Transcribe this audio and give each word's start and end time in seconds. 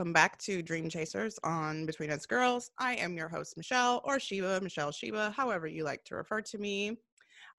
Welcome 0.00 0.14
back 0.14 0.38
to 0.38 0.62
Dream 0.62 0.88
Chasers 0.88 1.38
on 1.44 1.84
Between 1.84 2.10
Us 2.10 2.24
Girls. 2.24 2.70
I 2.78 2.94
am 2.94 3.18
your 3.18 3.28
host, 3.28 3.58
Michelle, 3.58 4.00
or 4.02 4.18
Shiva, 4.18 4.58
Michelle 4.62 4.92
Shiva, 4.92 5.30
however 5.30 5.66
you 5.66 5.84
like 5.84 6.02
to 6.04 6.14
refer 6.14 6.40
to 6.40 6.56
me. 6.56 6.96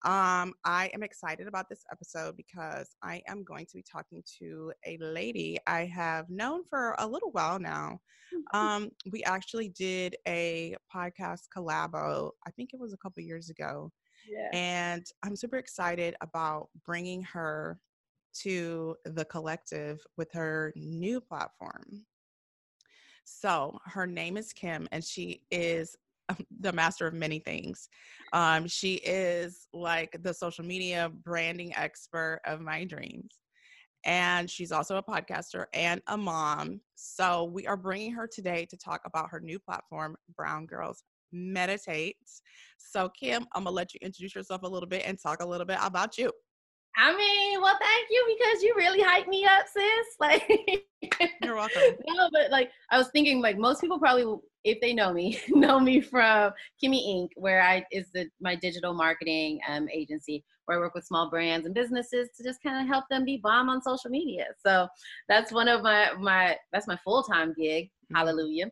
Um, 0.05 0.55
I 0.65 0.89
am 0.95 1.03
excited 1.03 1.47
about 1.47 1.69
this 1.69 1.83
episode 1.91 2.35
because 2.35 2.95
I 3.03 3.21
am 3.27 3.43
going 3.43 3.67
to 3.67 3.75
be 3.75 3.83
talking 3.83 4.23
to 4.39 4.73
a 4.87 4.97
lady 4.99 5.59
I 5.67 5.85
have 5.85 6.31
known 6.31 6.63
for 6.67 6.95
a 6.97 7.05
little 7.05 7.29
while 7.29 7.59
now. 7.59 7.99
Um, 8.53 8.89
we 9.11 9.23
actually 9.25 9.69
did 9.69 10.15
a 10.27 10.75
podcast 10.91 11.41
collabo, 11.55 12.31
I 12.47 12.51
think 12.51 12.71
it 12.73 12.79
was 12.79 12.93
a 12.93 12.97
couple 12.97 13.21
years 13.21 13.51
ago. 13.51 13.91
Yeah. 14.27 14.49
And 14.57 15.05
I'm 15.21 15.35
super 15.35 15.57
excited 15.57 16.15
about 16.21 16.69
bringing 16.85 17.21
her 17.23 17.77
to 18.43 18.95
the 19.03 19.25
collective 19.25 20.01
with 20.17 20.31
her 20.31 20.71
new 20.75 21.19
platform. 21.19 22.05
So 23.39 23.79
her 23.85 24.05
name 24.05 24.37
is 24.37 24.53
Kim, 24.53 24.87
and 24.91 25.03
she 25.03 25.41
is 25.51 25.95
the 26.59 26.73
master 26.73 27.07
of 27.07 27.13
many 27.13 27.39
things. 27.39 27.89
Um, 28.33 28.67
she 28.67 28.95
is 28.95 29.67
like 29.73 30.15
the 30.21 30.33
social 30.33 30.65
media 30.65 31.11
branding 31.23 31.73
expert 31.75 32.41
of 32.45 32.61
my 32.61 32.83
dreams. 32.85 33.39
And 34.03 34.49
she's 34.49 34.71
also 34.71 34.97
a 34.97 35.03
podcaster 35.03 35.65
and 35.73 36.01
a 36.07 36.17
mom. 36.17 36.81
So 36.95 37.43
we 37.45 37.67
are 37.67 37.77
bringing 37.77 38.11
her 38.13 38.27
today 38.27 38.65
to 38.69 38.77
talk 38.77 39.01
about 39.05 39.29
her 39.29 39.39
new 39.39 39.59
platform, 39.59 40.15
Brown 40.35 40.65
Girls 40.65 41.03
Meditate. 41.31 42.17
So, 42.77 43.09
Kim, 43.09 43.47
I'm 43.53 43.63
going 43.63 43.73
to 43.73 43.75
let 43.75 43.93
you 43.93 43.99
introduce 44.01 44.33
yourself 44.33 44.63
a 44.63 44.67
little 44.67 44.89
bit 44.89 45.03
and 45.05 45.21
talk 45.21 45.41
a 45.41 45.47
little 45.47 45.67
bit 45.67 45.77
about 45.81 46.17
you. 46.17 46.31
I 46.97 47.15
mean, 47.15 47.61
well, 47.61 47.77
thank 47.79 48.07
you 48.09 48.37
because 48.37 48.63
you 48.63 48.73
really 48.75 49.01
hyped 49.01 49.27
me 49.27 49.45
up, 49.45 49.65
sis. 49.67 50.07
Like, 50.19 50.85
You're 51.43 51.55
welcome. 51.55 51.81
no, 52.07 52.29
but 52.31 52.51
like, 52.51 52.71
I 52.91 52.97
was 52.97 53.09
thinking, 53.09 53.41
like, 53.41 53.57
most 53.57 53.81
people 53.81 53.97
probably, 53.99 54.25
if 54.63 54.79
they 54.81 54.93
know 54.93 55.13
me, 55.13 55.39
know 55.49 55.79
me 55.79 56.01
from 56.01 56.51
Kimmy 56.83 57.07
Inc., 57.07 57.29
where 57.35 57.61
I 57.61 57.85
is 57.91 58.09
the 58.13 58.27
my 58.41 58.55
digital 58.55 58.93
marketing 58.93 59.59
um, 59.67 59.87
agency, 59.89 60.43
where 60.65 60.77
I 60.77 60.81
work 60.81 60.93
with 60.93 61.05
small 61.05 61.29
brands 61.29 61.65
and 61.65 61.73
businesses 61.73 62.29
to 62.37 62.43
just 62.43 62.61
kind 62.61 62.81
of 62.81 62.87
help 62.87 63.05
them 63.09 63.25
be 63.25 63.37
bomb 63.41 63.69
on 63.69 63.81
social 63.81 64.09
media. 64.11 64.45
So 64.65 64.87
that's 65.29 65.51
one 65.51 65.67
of 65.67 65.81
my 65.81 66.11
my 66.19 66.57
that's 66.71 66.87
my 66.87 66.97
full 67.03 67.23
time 67.23 67.53
gig. 67.57 67.89
Mhm. 68.11 68.17
Hallelujah. 68.17 68.69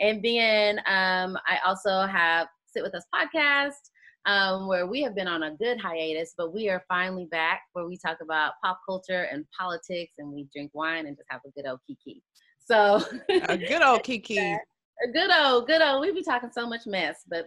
And 0.00 0.22
then 0.24 0.78
um, 0.86 1.36
I 1.46 1.58
also 1.66 2.06
have 2.06 2.48
Sit 2.66 2.82
with 2.82 2.94
Us 2.94 3.04
podcast 3.14 3.90
um, 4.28 4.68
where 4.68 4.86
we 4.86 5.02
have 5.02 5.14
been 5.14 5.26
on 5.26 5.44
a 5.44 5.54
good 5.56 5.80
hiatus, 5.80 6.34
but 6.36 6.52
we 6.52 6.68
are 6.68 6.84
finally 6.86 7.24
back 7.24 7.62
where 7.72 7.86
we 7.86 7.96
talk 7.96 8.18
about 8.20 8.52
pop 8.62 8.78
culture 8.86 9.22
and 9.32 9.46
politics 9.58 10.14
and 10.18 10.30
we 10.30 10.46
drink 10.52 10.70
wine 10.74 11.06
and 11.06 11.16
just 11.16 11.26
have 11.30 11.40
a 11.46 11.50
good 11.50 11.66
old 11.66 11.80
kiki. 11.86 12.22
So 12.58 13.02
A 13.48 13.56
good 13.56 13.82
old 13.82 14.02
Kiki. 14.04 14.36
a 14.36 15.12
good 15.12 15.30
old, 15.34 15.66
good 15.66 15.80
old, 15.80 16.02
we 16.02 16.12
be 16.12 16.22
talking 16.22 16.50
so 16.52 16.68
much 16.68 16.82
mess, 16.86 17.22
but 17.26 17.46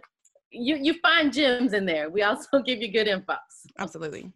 you, 0.50 0.76
you 0.76 0.94
find 1.00 1.32
gems 1.32 1.72
in 1.72 1.86
there. 1.86 2.10
We 2.10 2.22
also 2.22 2.60
give 2.66 2.82
you 2.82 2.90
good 2.90 3.06
info. 3.06 3.36
Absolutely. 3.78 4.32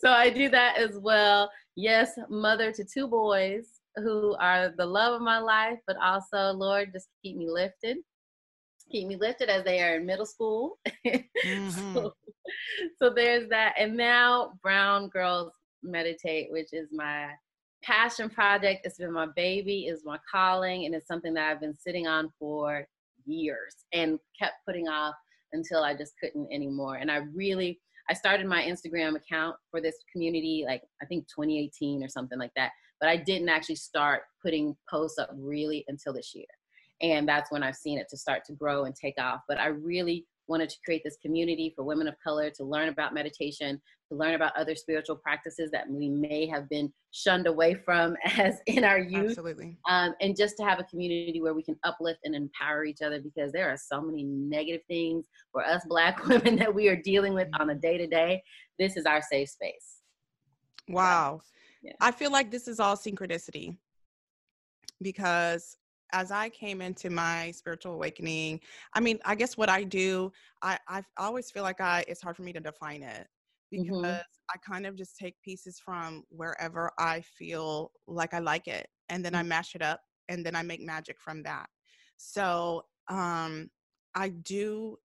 So 0.00 0.10
I 0.10 0.28
do 0.30 0.48
that 0.50 0.76
as 0.78 0.98
well. 0.98 1.50
Yes, 1.76 2.18
mother 2.28 2.72
to 2.72 2.84
two 2.84 3.06
boys 3.06 3.66
who 3.96 4.34
are 4.40 4.72
the 4.76 4.86
love 4.86 5.14
of 5.14 5.22
my 5.22 5.38
life, 5.38 5.78
but 5.86 5.96
also, 6.02 6.52
Lord, 6.52 6.90
just 6.92 7.08
keep 7.22 7.36
me 7.36 7.48
lifted. 7.48 7.98
Keep 8.90 9.08
me 9.08 9.16
lifted 9.16 9.48
as 9.48 9.64
they 9.64 9.80
are 9.82 9.96
in 9.96 10.06
middle 10.06 10.26
school. 10.26 10.78
Mhm. 11.06 11.70
so, 11.94 12.14
so 12.98 13.10
there's 13.10 13.48
that. 13.50 13.74
And 13.78 13.96
now 13.96 14.52
Brown 14.62 15.08
Girls 15.08 15.52
Meditate, 15.82 16.50
which 16.50 16.72
is 16.72 16.88
my 16.92 17.30
passion 17.82 18.28
project. 18.28 18.84
It's 18.84 18.98
been 18.98 19.12
my 19.12 19.28
baby, 19.36 19.86
is 19.86 20.02
my 20.04 20.18
calling, 20.30 20.84
and 20.86 20.94
it's 20.94 21.06
something 21.06 21.34
that 21.34 21.50
I've 21.50 21.60
been 21.60 21.76
sitting 21.76 22.06
on 22.06 22.30
for 22.38 22.86
years 23.26 23.76
and 23.92 24.18
kept 24.38 24.54
putting 24.66 24.88
off 24.88 25.14
until 25.52 25.82
I 25.82 25.94
just 25.94 26.14
couldn't 26.20 26.52
anymore. 26.52 26.96
And 26.96 27.10
I 27.10 27.20
really 27.34 27.80
I 28.08 28.14
started 28.14 28.46
my 28.46 28.62
Instagram 28.62 29.14
account 29.16 29.56
for 29.70 29.80
this 29.80 29.94
community 30.12 30.64
like 30.66 30.82
I 31.00 31.06
think 31.06 31.26
2018 31.28 32.02
or 32.02 32.08
something 32.08 32.38
like 32.38 32.52
that. 32.56 32.72
But 33.00 33.08
I 33.08 33.16
didn't 33.16 33.48
actually 33.48 33.76
start 33.76 34.22
putting 34.44 34.76
posts 34.90 35.18
up 35.18 35.30
really 35.32 35.84
until 35.88 36.12
this 36.12 36.32
year. 36.34 36.46
And 37.02 37.28
that's 37.28 37.50
when 37.50 37.62
I've 37.62 37.76
seen 37.76 37.98
it 37.98 38.08
to 38.10 38.16
start 38.16 38.44
to 38.46 38.52
grow 38.52 38.84
and 38.84 38.94
take 38.94 39.18
off. 39.18 39.40
But 39.48 39.58
I 39.58 39.66
really 39.68 40.26
wanted 40.50 40.68
to 40.68 40.76
create 40.84 41.02
this 41.04 41.16
community 41.22 41.72
for 41.74 41.84
women 41.84 42.08
of 42.08 42.14
color 42.22 42.50
to 42.50 42.64
learn 42.64 42.88
about 42.88 43.14
meditation, 43.14 43.80
to 44.10 44.18
learn 44.18 44.34
about 44.34 44.54
other 44.56 44.74
spiritual 44.74 45.16
practices 45.16 45.70
that 45.70 45.88
we 45.88 46.08
may 46.08 46.46
have 46.46 46.68
been 46.68 46.92
shunned 47.12 47.46
away 47.46 47.74
from 47.74 48.16
as 48.36 48.58
in 48.66 48.84
our 48.84 48.98
youth. 48.98 49.30
Absolutely. 49.30 49.78
Um, 49.88 50.14
and 50.20 50.36
just 50.36 50.56
to 50.58 50.64
have 50.64 50.80
a 50.80 50.84
community 50.84 51.40
where 51.40 51.54
we 51.54 51.62
can 51.62 51.76
uplift 51.84 52.20
and 52.24 52.34
empower 52.34 52.84
each 52.84 53.00
other 53.00 53.20
because 53.20 53.52
there 53.52 53.70
are 53.70 53.76
so 53.76 54.02
many 54.02 54.24
negative 54.24 54.82
things 54.88 55.26
for 55.52 55.64
us 55.64 55.82
black 55.88 56.26
women 56.26 56.56
that 56.56 56.74
we 56.74 56.88
are 56.88 56.96
dealing 56.96 57.32
with 57.32 57.48
on 57.58 57.70
a 57.70 57.74
day 57.74 57.96
to 57.96 58.06
day. 58.06 58.42
This 58.78 58.96
is 58.96 59.06
our 59.06 59.22
safe 59.22 59.48
space. 59.48 60.00
Wow. 60.88 61.40
Yeah. 61.82 61.92
I 62.00 62.10
feel 62.10 62.32
like 62.32 62.50
this 62.50 62.68
is 62.68 62.80
all 62.80 62.96
synchronicity 62.96 63.76
because 65.00 65.76
as 66.12 66.30
I 66.30 66.48
came 66.48 66.80
into 66.82 67.10
my 67.10 67.50
spiritual 67.52 67.94
awakening, 67.94 68.60
I 68.94 69.00
mean, 69.00 69.18
I 69.24 69.34
guess 69.34 69.56
what 69.56 69.68
I 69.68 69.84
do, 69.84 70.32
I, 70.62 70.78
I 70.88 71.02
always 71.18 71.50
feel 71.50 71.62
like 71.62 71.80
I 71.80 72.04
it's 72.08 72.20
hard 72.22 72.36
for 72.36 72.42
me 72.42 72.52
to 72.52 72.60
define 72.60 73.02
it 73.02 73.28
because 73.70 73.88
Mhm. 73.90 74.20
I 74.52 74.58
kind 74.58 74.86
of 74.86 74.96
just 74.96 75.16
take 75.16 75.40
pieces 75.42 75.78
from 75.78 76.24
wherever 76.30 76.92
I 76.98 77.20
feel 77.20 77.92
like 78.06 78.34
I 78.34 78.40
like 78.40 78.66
it 78.68 78.88
and 79.08 79.24
then 79.24 79.34
I 79.34 79.42
mash 79.42 79.74
it 79.74 79.82
up 79.82 80.00
and 80.28 80.44
then 80.44 80.56
I 80.56 80.62
make 80.62 80.80
magic 80.82 81.20
from 81.20 81.42
that. 81.44 81.68
So 82.16 82.86
um 83.08 83.70
I 84.14 84.30
do 84.30 84.98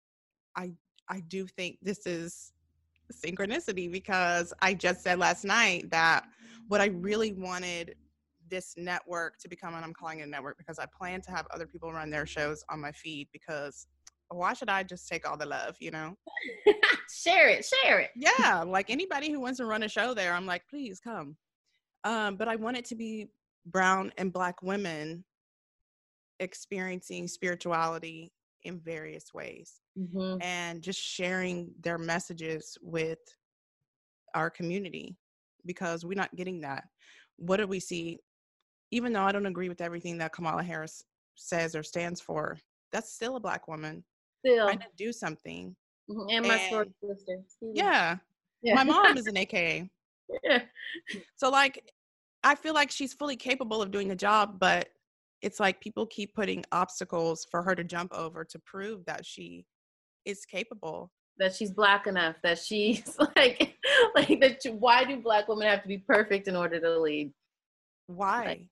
I 0.56 0.74
I 1.10 1.22
do 1.22 1.48
think 1.48 1.78
this 1.82 2.06
is 2.08 2.54
synchronicity 3.14 3.92
because 3.92 4.54
I 4.62 4.74
just 4.74 5.04
said 5.04 5.20
last 5.20 5.44
night 5.46 5.90
that 5.92 6.26
what 6.68 6.82
I 6.82 6.88
really 6.88 7.34
wanted 7.34 7.96
this 8.50 8.74
network 8.78 9.38
to 9.40 9.50
become, 9.50 9.74
and 9.74 9.84
I'm 9.84 9.94
calling 9.94 10.20
it 10.20 10.24
a 10.24 10.30
network 10.30 10.58
because 10.58 10.80
I 10.80 10.86
plan 10.98 11.22
to 11.22 11.32
have 11.32 11.48
other 11.52 11.66
people 11.68 11.92
run 11.92 12.10
their 12.10 12.26
shows 12.26 12.64
on 12.70 12.80
my 12.80 12.92
feed 12.92 13.28
because 13.32 13.88
why 14.30 14.54
should 14.54 14.70
I 14.70 14.84
just 14.84 15.08
take 15.08 15.30
all 15.30 15.38
the 15.38 15.46
love, 15.46 15.76
you 15.80 15.92
know? 15.92 16.16
share 17.12 17.50
it, 17.50 17.66
share 17.66 18.00
it. 18.00 18.10
Yeah, 18.16 18.64
like 18.64 18.90
anybody 18.90 19.32
who 19.32 19.40
wants 19.40 19.58
to 19.60 19.66
run 19.66 19.84
a 19.84 19.90
show 19.90 20.14
there, 20.14 20.34
I'm 20.34 20.46
like, 20.46 20.64
please 20.70 21.00
come. 21.00 21.38
Um, 22.04 22.36
but 22.36 22.48
I 22.48 22.56
want 22.56 22.78
it 22.78 22.86
to 22.86 22.96
be 22.96 23.28
brown 23.68 24.12
and 24.18 24.34
black 24.34 24.62
women 24.62 25.24
experiencing 26.40 27.28
spirituality 27.28 28.32
in 28.64 28.80
various 28.80 29.34
ways 29.34 29.80
Mhm. 29.98 30.44
and 30.44 30.82
just 30.82 31.00
sharing 31.00 31.74
their 31.80 31.98
messages 31.98 32.78
with 32.82 33.20
our 34.34 34.50
community 34.50 35.16
because 35.66 36.04
we're 36.04 36.16
not 36.16 36.36
getting 36.36 36.62
that. 36.62 36.84
What 37.38 37.58
do 37.58 37.68
we 37.68 37.80
see? 37.80 38.20
Even 38.92 39.14
though 39.14 39.24
I 39.24 39.32
don't 39.32 39.46
agree 39.46 39.70
with 39.70 39.82
everything 39.82 40.18
that 40.20 40.32
Kamala 40.34 40.64
Harris 40.64 41.04
says 41.36 41.76
or 41.76 41.84
stands 41.84 42.22
for, 42.22 42.58
that's 42.92 43.14
still 43.14 43.36
a 43.36 43.40
black 43.40 43.68
woman 43.68 44.04
Still, 44.46 44.66
trying 44.68 44.80
to 44.80 44.86
do 44.98 45.12
something. 45.12 45.76
Mhm. 46.10 46.28
and 46.32 46.48
my 46.48 46.56
and- 46.58 46.94
sister. 47.02 47.42
Yeah. 47.74 48.18
yeah. 48.62 48.76
My 48.76 48.84
mom 48.84 49.18
is 49.18 49.26
an 49.28 49.38
AKA. 49.38 49.90
yeah. 50.44 50.62
So 51.36 51.50
like 51.50 51.92
I 52.44 52.54
feel 52.56 52.76
like 52.76 52.92
she's 52.92 53.14
fully 53.14 53.36
capable 53.36 53.82
of 53.82 53.90
doing 53.92 54.08
the 54.08 54.16
job, 54.16 54.60
but 54.60 54.90
it's 55.42 55.60
like 55.60 55.82
people 55.82 56.06
keep 56.06 56.34
putting 56.36 56.64
obstacles 56.72 57.46
for 57.50 57.64
her 57.64 57.74
to 57.76 57.84
jump 57.84 58.14
over 58.14 58.44
to 58.46 58.60
prove 58.60 59.04
that 59.06 59.26
she 59.26 59.66
is 60.26 60.46
capable. 60.46 61.12
that 61.38 61.54
she's 61.56 61.72
black 61.72 62.08
enough 62.08 62.36
that 62.44 62.58
she's 62.58 63.18
like 63.36 63.76
like 64.16 64.40
that 64.40 64.62
why 64.80 65.04
do 65.04 65.18
black 65.22 65.48
women 65.48 65.68
have 65.68 65.82
to 65.82 65.88
be 65.88 65.98
perfect 65.98 66.48
in 66.48 66.56
order 66.56 66.80
to 66.80 67.00
lead 67.00 67.32
Why? 68.08 68.70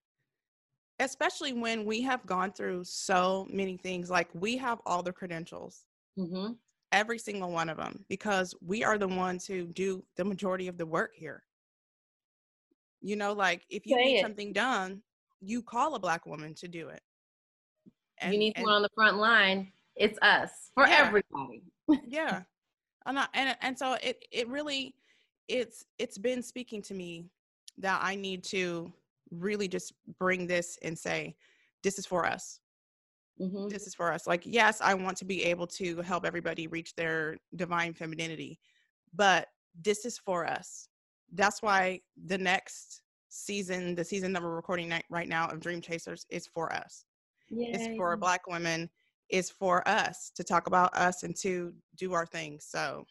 Especially 1.00 1.54
when 1.54 1.86
we 1.86 2.02
have 2.02 2.26
gone 2.26 2.52
through 2.54 2.84
so 2.84 3.48
many 3.50 3.78
things. 3.78 4.10
Like 4.10 4.30
we 4.34 4.58
have 4.58 4.80
all 4.86 5.02
the 5.04 5.12
credentials, 5.12 5.86
mm-hmm. 6.18 6.54
every 6.92 7.18
single 7.20 7.52
one 7.52 7.70
of 7.70 7.78
them, 7.78 8.06
because 8.10 8.54
we 8.66 8.84
are 8.84 8.98
the 8.98 9.08
ones 9.08 9.46
who 9.46 9.66
do 9.66 10.04
the 10.16 10.24
majority 10.24 10.68
of 10.68 10.78
the 10.78 10.86
work 10.86 11.12
here. 11.16 11.44
You 13.02 13.16
know, 13.16 13.34
like 13.34 13.66
if 13.70 13.86
you 13.86 13.96
Say 13.96 14.04
need 14.04 14.18
it. 14.20 14.22
something 14.22 14.54
done, 14.54 15.02
you 15.42 15.62
call 15.62 15.96
a 15.96 16.00
black 16.00 16.26
woman 16.26 16.54
to 16.56 16.68
do 16.68 16.90
it. 16.90 17.02
you 18.24 18.38
need 18.38 18.54
and- 18.56 18.64
someone 18.64 18.76
on 18.76 18.82
the 18.84 18.90
front 18.96 19.18
line 19.18 19.72
it's 19.96 20.18
us 20.22 20.72
for 20.74 20.88
Yeah. 20.88 21.06
everybody 21.06 21.62
yeah 22.08 22.42
and 23.06 23.20
I, 23.20 23.28
and 23.34 23.56
and 23.62 23.78
so 23.78 23.94
it 24.02 24.26
it 24.32 24.48
really 24.48 24.96
it's 25.48 25.86
it's 26.00 26.18
been 26.18 26.42
speaking 26.42 26.82
to 26.84 26.94
me 26.94 27.26
that 27.78 28.00
I 28.02 28.16
need 28.16 28.44
to 28.46 28.92
really 29.40 29.68
just 29.68 29.94
bring 30.20 30.48
this 30.48 30.78
and 30.82 30.98
say 30.98 31.36
this 31.84 31.98
is 32.00 32.06
for 32.06 32.26
us 32.26 32.60
Mhm. 33.42 33.70
this 33.70 33.88
is 33.88 33.96
for 33.96 34.12
us 34.12 34.28
like 34.28 34.44
yes 34.46 34.80
i 34.80 34.94
want 34.94 35.18
to 35.18 35.26
be 35.26 35.44
able 35.44 35.66
to 35.66 36.02
help 36.02 36.24
everybody 36.26 36.68
reach 36.68 36.96
their 36.96 37.38
divine 37.56 37.94
femininity 37.94 38.60
but 39.14 39.48
this 39.82 40.06
is 40.06 40.18
for 40.20 40.46
us 40.46 40.88
that's 41.34 41.62
why 41.62 42.00
the 42.26 42.38
next 42.38 43.02
season, 43.34 43.96
the 43.96 44.04
season 44.04 44.32
that 44.34 44.42
we're 44.42 44.56
recording 44.56 44.94
right 45.10 45.28
now 45.28 45.48
of 45.48 45.60
Dream 45.60 45.82
Chasers, 45.82 46.26
is 46.30 46.48
for 46.48 46.72
us. 46.72 47.06
Yay. 47.50 47.72
It's 47.74 47.98
for 47.98 48.16
Black 48.16 48.48
women. 48.48 48.90
It's 49.30 49.50
for 49.50 49.88
us 49.88 50.32
to 50.36 50.44
talk 50.44 50.68
about 50.68 50.96
us 50.96 51.24
and 51.24 51.36
to 51.38 51.74
do 51.98 52.14
our 52.14 52.26
thing. 52.26 52.60
So 52.62 53.06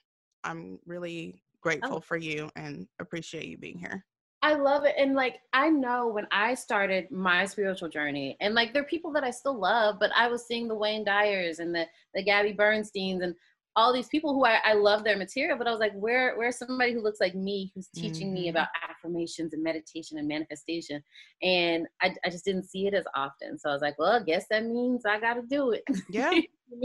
I'm 0.44 0.78
really 0.86 1.42
grateful 1.60 1.96
oh. 1.96 2.00
for 2.00 2.16
you 2.16 2.48
and 2.56 2.86
appreciate 3.00 3.46
you 3.46 3.58
being 3.58 3.78
here. 3.78 4.04
I 4.42 4.54
love 4.54 4.84
it. 4.84 4.94
And 4.98 5.14
like, 5.14 5.36
I 5.52 5.70
know 5.70 6.08
when 6.08 6.26
I 6.32 6.54
started 6.54 7.10
my 7.10 7.44
spiritual 7.44 7.88
journey, 7.88 8.36
and 8.40 8.54
like, 8.54 8.72
there 8.72 8.82
are 8.82 8.86
people 8.86 9.12
that 9.12 9.22
I 9.22 9.30
still 9.30 9.58
love, 9.58 9.96
but 10.00 10.10
I 10.16 10.28
was 10.28 10.46
seeing 10.46 10.66
the 10.66 10.74
Wayne 10.74 11.04
Dyers 11.04 11.60
and 11.60 11.74
the, 11.74 11.86
the 12.14 12.24
Gabby 12.24 12.52
Bernsteins 12.52 13.22
and 13.22 13.36
all 13.76 13.92
these 13.92 14.08
people 14.08 14.34
who 14.34 14.44
I, 14.44 14.58
I 14.64 14.74
love 14.74 15.04
their 15.04 15.16
material, 15.16 15.56
but 15.56 15.66
I 15.66 15.70
was 15.70 15.80
like, 15.80 15.94
where, 15.94 16.36
where's 16.36 16.58
somebody 16.58 16.92
who 16.92 17.00
looks 17.00 17.20
like 17.20 17.34
me, 17.34 17.72
who's 17.74 17.88
teaching 17.88 18.26
mm-hmm. 18.26 18.34
me 18.34 18.48
about 18.48 18.68
affirmations 18.88 19.54
and 19.54 19.62
meditation 19.62 20.18
and 20.18 20.28
manifestation? 20.28 21.02
And 21.42 21.86
I, 22.02 22.14
I 22.24 22.28
just 22.28 22.44
didn't 22.44 22.64
see 22.64 22.86
it 22.86 22.94
as 22.94 23.04
often. 23.14 23.58
So 23.58 23.70
I 23.70 23.72
was 23.72 23.80
like, 23.80 23.98
well, 23.98 24.12
I 24.12 24.22
guess 24.24 24.44
that 24.50 24.66
means 24.66 25.06
I 25.06 25.20
got 25.20 25.34
to 25.34 25.42
do 25.42 25.70
it. 25.70 25.84
Yeah. 26.10 26.32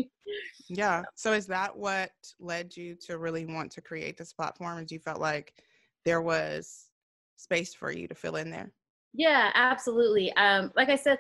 yeah. 0.70 1.04
So 1.16 1.34
is 1.34 1.48
that 1.48 1.76
what 1.76 2.12
led 2.40 2.78
you 2.78 2.96
to 3.08 3.18
really 3.18 3.46
want 3.46 3.72
to 3.74 3.82
create 3.82 4.18
this 4.18 4.32
platform? 4.32 4.80
Is 4.80 4.92
you 4.92 5.00
felt 5.00 5.20
like 5.20 5.54
there 6.06 6.22
was 6.22 6.87
space 7.38 7.74
for 7.74 7.92
you 7.92 8.08
to 8.08 8.16
fill 8.16 8.36
in 8.36 8.52
there? 8.52 8.72
Yeah, 9.14 9.52
absolutely. 9.56 10.32
Um, 10.34 10.72
like 10.76 10.90
I 10.90 10.96
said, 10.96 11.20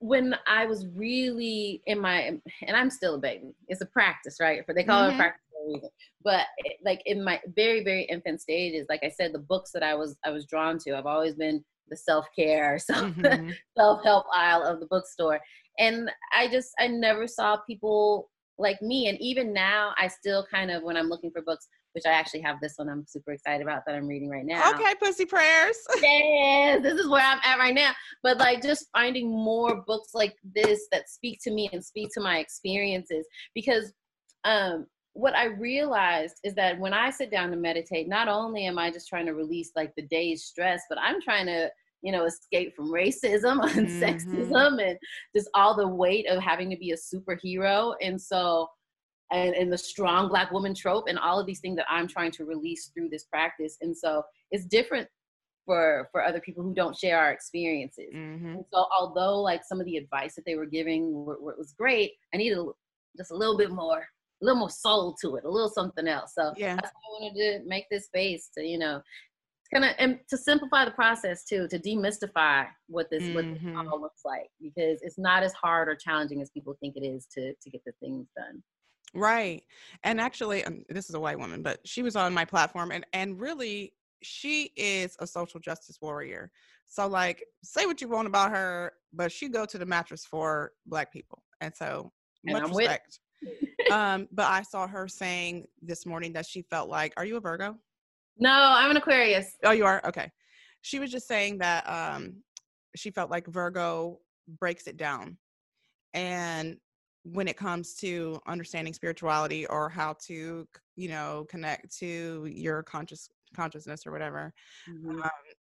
when 0.00 0.34
I 0.46 0.66
was 0.66 0.86
really 0.94 1.82
in 1.86 2.00
my, 2.00 2.22
and 2.66 2.76
I'm 2.76 2.90
still 2.90 3.14
a 3.14 3.18
baby. 3.18 3.54
It's 3.68 3.80
a 3.80 3.86
practice, 3.86 4.38
right? 4.40 4.64
For 4.66 4.74
they 4.74 4.84
call 4.84 5.02
mm-hmm. 5.02 5.14
it 5.14 5.18
practice 5.18 5.42
for 5.52 5.70
a 5.70 5.74
reason. 5.74 5.90
But 6.24 6.46
eh, 6.66 6.72
like 6.84 7.02
in 7.06 7.22
my 7.22 7.40
very, 7.54 7.84
very 7.84 8.04
infant 8.04 8.40
stages, 8.40 8.86
like 8.88 9.00
I 9.04 9.10
said, 9.10 9.32
the 9.32 9.38
books 9.38 9.70
that 9.72 9.82
I 9.82 9.94
was 9.94 10.16
I 10.24 10.30
was 10.30 10.46
drawn 10.46 10.78
to, 10.80 10.96
I've 10.96 11.06
always 11.06 11.34
been 11.34 11.64
the 11.88 11.96
self 11.96 12.26
care, 12.36 12.78
self 12.80 13.14
mm-hmm. 13.14 13.50
self 13.76 14.04
help 14.04 14.26
aisle 14.34 14.64
of 14.64 14.80
the 14.80 14.86
bookstore, 14.86 15.40
and 15.78 16.10
I 16.34 16.48
just 16.48 16.70
I 16.78 16.88
never 16.88 17.26
saw 17.26 17.58
people 17.66 18.28
like 18.58 18.80
me. 18.82 19.08
And 19.08 19.18
even 19.20 19.52
now, 19.52 19.92
I 19.98 20.08
still 20.08 20.46
kind 20.50 20.70
of 20.70 20.82
when 20.82 20.96
I'm 20.96 21.08
looking 21.08 21.30
for 21.30 21.42
books, 21.42 21.68
which 21.92 22.04
I 22.06 22.10
actually 22.10 22.40
have 22.40 22.60
this 22.60 22.74
one 22.76 22.88
I'm 22.88 23.04
super 23.06 23.32
excited 23.32 23.62
about 23.62 23.82
that 23.86 23.94
I'm 23.94 24.06
reading 24.06 24.28
right 24.28 24.44
now. 24.44 24.70
Okay, 24.72 24.94
pussy 25.00 25.24
prayers. 25.24 25.76
yes, 26.02 26.82
this 26.82 26.98
is 26.98 27.08
where 27.08 27.22
I'm 27.22 27.40
at 27.44 27.58
right 27.58 27.74
now. 27.74 27.92
But 28.22 28.38
like 28.38 28.62
just 28.62 28.86
finding 28.92 29.30
more 29.30 29.82
books 29.86 30.10
like 30.14 30.36
this 30.54 30.86
that 30.92 31.08
speak 31.08 31.38
to 31.42 31.50
me 31.50 31.68
and 31.72 31.84
speak 31.84 32.10
to 32.14 32.20
my 32.20 32.38
experiences 32.38 33.26
because 33.54 33.92
um 34.44 34.86
what 35.16 35.34
I 35.34 35.46
realized 35.46 36.34
is 36.44 36.54
that 36.56 36.78
when 36.78 36.92
I 36.92 37.08
sit 37.08 37.30
down 37.30 37.50
to 37.50 37.56
meditate, 37.56 38.06
not 38.06 38.28
only 38.28 38.66
am 38.66 38.78
I 38.78 38.90
just 38.90 39.08
trying 39.08 39.24
to 39.26 39.32
release 39.32 39.70
like 39.74 39.94
the 39.96 40.02
day's 40.02 40.44
stress, 40.44 40.82
but 40.90 40.98
I'm 41.00 41.22
trying 41.22 41.46
to 41.46 41.70
you 42.06 42.12
know, 42.12 42.24
escape 42.24 42.72
from 42.76 42.88
racism 42.88 43.60
and 43.76 43.88
mm-hmm. 43.88 44.00
sexism 44.00 44.80
and 44.80 44.96
just 45.34 45.50
all 45.54 45.76
the 45.76 45.88
weight 45.88 46.28
of 46.28 46.40
having 46.40 46.70
to 46.70 46.76
be 46.76 46.92
a 46.92 46.96
superhero. 46.96 47.94
And 48.00 48.20
so 48.20 48.68
and, 49.32 49.56
and 49.56 49.72
the 49.72 49.78
strong 49.78 50.28
black 50.28 50.52
woman 50.52 50.72
trope 50.72 51.06
and 51.08 51.18
all 51.18 51.40
of 51.40 51.46
these 51.46 51.58
things 51.58 51.74
that 51.76 51.86
I'm 51.90 52.06
trying 52.06 52.30
to 52.32 52.44
release 52.44 52.92
through 52.94 53.08
this 53.08 53.24
practice. 53.24 53.76
And 53.80 53.96
so 53.96 54.22
it's 54.52 54.64
different 54.66 55.08
for 55.64 56.08
for 56.12 56.22
other 56.22 56.38
people 56.38 56.62
who 56.62 56.72
don't 56.72 56.96
share 56.96 57.18
our 57.18 57.32
experiences. 57.32 58.14
Mm-hmm. 58.14 58.58
so 58.72 58.86
although 58.96 59.40
like 59.40 59.62
some 59.64 59.80
of 59.80 59.86
the 59.86 59.96
advice 59.96 60.36
that 60.36 60.44
they 60.46 60.54
were 60.54 60.64
giving 60.64 61.12
were, 61.12 61.40
were, 61.40 61.56
was 61.58 61.74
great, 61.76 62.12
I 62.32 62.36
needed 62.36 62.64
just 63.16 63.32
a 63.32 63.36
little 63.36 63.58
bit 63.58 63.72
more, 63.72 63.98
a 63.98 64.44
little 64.44 64.60
more 64.60 64.70
soul 64.70 65.16
to 65.22 65.34
it, 65.34 65.44
a 65.44 65.50
little 65.50 65.68
something 65.68 66.06
else. 66.06 66.34
So 66.38 66.52
yeah, 66.56 66.76
that's 66.76 66.92
why 66.92 67.00
I 67.00 67.22
wanted 67.24 67.40
to 67.40 67.68
make 67.68 67.86
this 67.90 68.04
space 68.04 68.48
to 68.56 68.64
you 68.64 68.78
know 68.78 69.02
kind 69.72 69.84
of 69.84 69.92
and 69.98 70.18
to 70.28 70.36
simplify 70.36 70.84
the 70.84 70.90
process 70.90 71.44
too 71.44 71.66
to 71.68 71.78
demystify 71.78 72.66
what 72.88 73.08
this 73.10 73.22
mm-hmm. 73.22 73.34
what 73.34 73.44
this 73.44 73.58
mm-hmm. 73.58 73.88
all 73.88 74.00
looks 74.00 74.22
like 74.24 74.48
because 74.60 75.00
it's 75.02 75.18
not 75.18 75.42
as 75.42 75.52
hard 75.52 75.88
or 75.88 75.94
challenging 75.94 76.40
as 76.40 76.50
people 76.50 76.76
think 76.80 76.96
it 76.96 77.04
is 77.04 77.26
to 77.26 77.52
to 77.62 77.70
get 77.70 77.82
the 77.84 77.92
things 78.00 78.26
done 78.36 78.62
Right. 79.14 79.62
And 80.04 80.20
actually, 80.20 80.64
um, 80.64 80.82
this 80.88 81.08
is 81.08 81.14
a 81.14 81.20
white 81.20 81.38
woman, 81.38 81.62
but 81.62 81.80
she 81.86 82.02
was 82.02 82.16
on 82.16 82.34
my 82.34 82.44
platform 82.44 82.90
and 82.90 83.06
and 83.12 83.40
really 83.40 83.92
she 84.22 84.72
is 84.76 85.16
a 85.20 85.26
social 85.26 85.60
justice 85.60 85.98
warrior. 86.00 86.50
So 86.86 87.06
like 87.06 87.44
say 87.62 87.86
what 87.86 88.00
you 88.00 88.08
want 88.08 88.28
about 88.28 88.50
her, 88.50 88.92
but 89.12 89.32
she 89.32 89.48
go 89.48 89.64
to 89.66 89.78
the 89.78 89.86
mattress 89.86 90.24
for 90.24 90.72
black 90.86 91.12
people. 91.12 91.42
And 91.60 91.74
so 91.74 92.12
much 92.44 92.62
and 92.62 92.76
respect. 92.76 93.20
um, 93.90 94.28
but 94.32 94.46
I 94.46 94.62
saw 94.62 94.86
her 94.86 95.08
saying 95.08 95.66
this 95.82 96.06
morning 96.06 96.32
that 96.34 96.46
she 96.46 96.62
felt 96.62 96.88
like, 96.88 97.12
are 97.16 97.24
you 97.24 97.36
a 97.36 97.40
Virgo? 97.40 97.76
No, 98.38 98.50
I'm 98.50 98.90
an 98.90 98.96
Aquarius. 98.96 99.56
Oh, 99.64 99.72
you 99.72 99.86
are? 99.86 100.00
Okay. 100.06 100.30
She 100.82 100.98
was 100.98 101.10
just 101.10 101.26
saying 101.26 101.58
that 101.58 101.88
um 101.88 102.42
she 102.94 103.10
felt 103.10 103.30
like 103.30 103.46
Virgo 103.46 104.18
breaks 104.60 104.86
it 104.86 104.96
down. 104.96 105.36
And 106.14 106.78
when 107.32 107.48
it 107.48 107.56
comes 107.56 107.94
to 107.94 108.40
understanding 108.46 108.94
spirituality 108.94 109.66
or 109.66 109.88
how 109.88 110.14
to 110.26 110.66
you 110.94 111.08
know 111.08 111.44
connect 111.48 111.96
to 111.98 112.46
your 112.48 112.82
conscious 112.84 113.28
consciousness 113.54 114.06
or 114.06 114.12
whatever 114.12 114.52
mm-hmm. 114.88 115.22
um, 115.22 115.30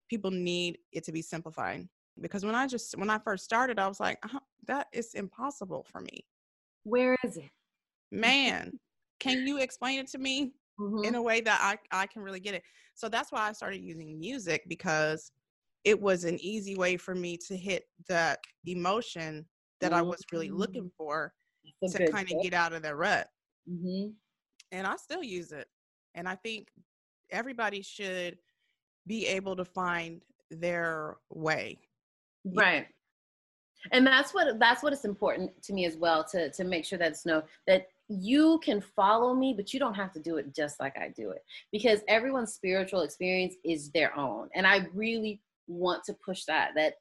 people 0.09 0.29
need 0.29 0.77
it 0.91 1.03
to 1.03 1.11
be 1.11 1.21
simplified 1.21 1.87
because 2.21 2.45
when 2.45 2.53
i 2.53 2.67
just 2.67 2.95
when 2.99 3.09
i 3.09 3.17
first 3.17 3.43
started 3.43 3.79
i 3.79 3.87
was 3.87 3.99
like 3.99 4.19
uh, 4.23 4.39
that 4.67 4.87
is 4.93 5.15
impossible 5.15 5.85
for 5.91 6.01
me 6.01 6.23
where 6.83 7.17
is 7.23 7.37
it 7.37 7.49
man 8.11 8.71
can 9.19 9.47
you 9.47 9.57
explain 9.57 9.99
it 9.99 10.07
to 10.07 10.19
me 10.19 10.51
mm-hmm. 10.79 11.03
in 11.03 11.15
a 11.15 11.21
way 11.21 11.41
that 11.41 11.59
I, 11.61 12.03
I 12.03 12.07
can 12.07 12.21
really 12.21 12.39
get 12.39 12.53
it 12.53 12.63
so 12.95 13.09
that's 13.09 13.31
why 13.31 13.47
i 13.47 13.51
started 13.51 13.81
using 13.81 14.19
music 14.19 14.63
because 14.67 15.31
it 15.83 15.99
was 15.99 16.23
an 16.23 16.37
easy 16.41 16.75
way 16.75 16.97
for 16.97 17.15
me 17.15 17.37
to 17.47 17.55
hit 17.55 17.85
that 18.07 18.39
emotion 18.65 19.45
that 19.81 19.93
I 19.93 20.01
was 20.01 20.21
really 20.31 20.49
looking 20.49 20.83
mm-hmm. 20.83 20.97
for 20.97 21.33
to 21.87 22.11
kind 22.11 22.29
of 22.31 22.41
get 22.43 22.53
out 22.53 22.73
of 22.73 22.81
their 22.81 22.95
rut. 22.95 23.27
Mm-hmm. 23.69 24.09
And 24.71 24.87
I 24.87 24.95
still 24.97 25.23
use 25.23 25.51
it. 25.51 25.67
And 26.15 26.27
I 26.27 26.35
think 26.35 26.67
everybody 27.31 27.81
should 27.81 28.37
be 29.07 29.25
able 29.27 29.55
to 29.55 29.65
find 29.65 30.21
their 30.51 31.17
way. 31.29 31.77
Right. 32.45 32.87
And 33.91 34.05
that's 34.05 34.33
what 34.33 34.59
that's 34.59 34.83
what 34.83 34.91
is 34.91 35.05
important 35.05 35.51
to 35.63 35.73
me 35.73 35.85
as 35.85 35.95
well 35.95 36.23
to 36.25 36.51
to 36.51 36.63
make 36.65 36.83
sure 36.83 36.99
that 36.99 37.11
it's 37.11 37.25
know 37.25 37.43
that 37.65 37.87
you 38.09 38.59
can 38.63 38.81
follow 38.81 39.35
me, 39.35 39.53
but 39.55 39.73
you 39.73 39.79
don't 39.79 39.93
have 39.93 40.11
to 40.13 40.19
do 40.19 40.37
it 40.37 40.53
just 40.55 40.79
like 40.79 40.97
I 40.97 41.09
do 41.15 41.29
it 41.29 41.43
because 41.71 42.01
everyone's 42.07 42.53
spiritual 42.53 43.01
experience 43.01 43.55
is 43.63 43.91
their 43.91 44.17
own. 44.17 44.49
And 44.55 44.65
I 44.65 44.87
really 44.93 45.41
want 45.67 46.03
to 46.03 46.15
push 46.25 46.45
that 46.45 46.71
that 46.75 46.95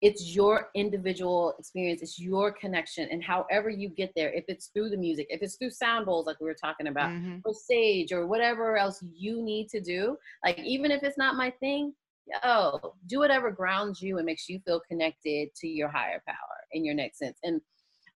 it's 0.00 0.34
your 0.34 0.68
individual 0.74 1.54
experience 1.58 2.02
it's 2.02 2.18
your 2.18 2.52
connection 2.52 3.08
and 3.10 3.22
however 3.22 3.68
you 3.68 3.88
get 3.88 4.12
there 4.14 4.32
if 4.32 4.44
it's 4.48 4.66
through 4.66 4.88
the 4.88 4.96
music 4.96 5.26
if 5.30 5.42
it's 5.42 5.56
through 5.56 5.70
sound 5.70 6.06
bowls 6.06 6.26
like 6.26 6.38
we 6.40 6.46
were 6.46 6.54
talking 6.54 6.88
about 6.88 7.10
mm-hmm. 7.10 7.38
or 7.44 7.52
sage 7.54 8.12
or 8.12 8.26
whatever 8.26 8.76
else 8.76 9.02
you 9.14 9.42
need 9.42 9.68
to 9.68 9.80
do 9.80 10.16
like 10.44 10.58
even 10.60 10.90
if 10.90 11.02
it's 11.02 11.18
not 11.18 11.36
my 11.36 11.50
thing 11.60 11.92
yo 12.26 12.94
do 13.06 13.18
whatever 13.18 13.50
grounds 13.50 14.00
you 14.00 14.18
and 14.18 14.26
makes 14.26 14.48
you 14.48 14.60
feel 14.64 14.80
connected 14.88 15.48
to 15.54 15.66
your 15.66 15.88
higher 15.88 16.22
power 16.26 16.36
in 16.72 16.84
your 16.84 16.94
next 16.94 17.18
sense 17.18 17.38
and 17.42 17.60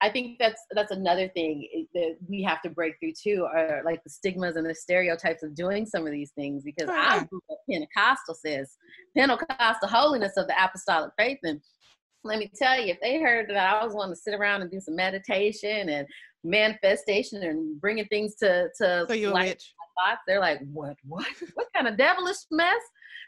I 0.02 0.10
think 0.10 0.38
that's 0.38 0.60
that's 0.72 0.92
another 0.92 1.28
thing 1.28 1.68
eh, 1.74 1.84
that 1.94 2.16
we 2.28 2.42
have 2.42 2.60
to 2.62 2.70
break 2.70 2.94
through 3.00 3.12
too, 3.20 3.46
are 3.50 3.82
like 3.84 4.02
the 4.04 4.10
stigmas 4.10 4.56
and 4.56 4.68
the 4.68 4.74
stereotypes 4.74 5.42
of 5.42 5.54
doing 5.54 5.86
some 5.86 6.06
of 6.06 6.12
these 6.12 6.32
things. 6.32 6.64
Because 6.64 6.90
I 6.90 7.24
grew 7.24 7.40
up 7.50 7.58
Pentecostal 7.70 8.34
says 8.34 8.76
Pentecostal 9.16 9.88
holiness 9.88 10.36
of 10.36 10.46
the 10.48 10.54
apostolic 10.62 11.12
faith, 11.18 11.38
and 11.44 11.60
let 12.24 12.38
me 12.38 12.50
tell 12.54 12.78
you, 12.78 12.92
if 12.92 13.00
they 13.00 13.20
heard 13.20 13.48
that 13.48 13.56
I 13.56 13.84
was 13.84 13.94
wanting 13.94 14.14
to 14.14 14.20
sit 14.20 14.34
around 14.34 14.62
and 14.62 14.70
do 14.70 14.80
some 14.80 14.96
meditation 14.96 15.88
and 15.88 16.06
manifestation 16.44 17.42
and 17.42 17.80
bringing 17.80 18.06
things 18.06 18.34
to 18.36 18.68
to 18.78 19.06
so 19.08 19.14
thoughts, 19.96 20.22
they're 20.26 20.40
like, 20.40 20.60
what, 20.72 20.96
what, 21.06 21.26
what 21.54 21.66
kind 21.74 21.88
of 21.88 21.96
devilish 21.96 22.36
mess? 22.50 22.82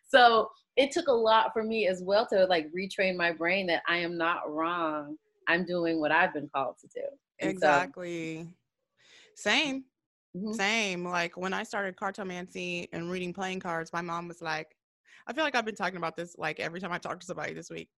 So 0.09 0.51
it 0.77 0.91
took 0.93 1.09
a 1.09 1.13
lot 1.13 1.53
for 1.53 1.63
me 1.63 1.89
as 1.89 2.03
well 2.03 2.27
to 2.29 2.47
like 2.47 2.71
retrain 2.73 3.17
my 3.17 3.33
brain 3.33 3.67
that 3.67 3.83
I 3.89 3.99
am 3.99 4.17
not 4.17 4.51
wrong. 4.51 5.17
I'm 5.49 5.65
doing 5.65 5.99
what 5.99 6.13
I've 6.13 6.33
been 6.35 6.49
called 6.55 6.77
to 6.81 6.87
do. 6.89 7.07
And 7.41 7.51
exactly. 7.51 8.47
So, 9.35 9.51
Same. 9.51 9.85
Mm-hmm. 10.37 10.53
Same. 10.53 11.05
Like 11.05 11.37
when 11.37 11.53
I 11.53 11.63
started 11.63 11.97
cartomancy 11.97 12.87
and 12.93 13.11
reading 13.11 13.33
playing 13.33 13.61
cards, 13.61 13.93
my 13.93 14.03
mom 14.03 14.29
was 14.29 14.43
like, 14.43 14.77
I 15.27 15.33
feel 15.33 15.45
like 15.45 15.57
I've 15.57 15.65
been 15.65 15.75
talking 15.75 15.97
about 15.97 16.17
this 16.17 16.37
like 16.39 16.61
every 16.61 16.81
time 16.81 16.93
I 16.93 16.99
talk 16.99 17.19
to 17.21 17.27
somebody 17.27 17.55
this 17.55 17.71
week. 17.71 17.89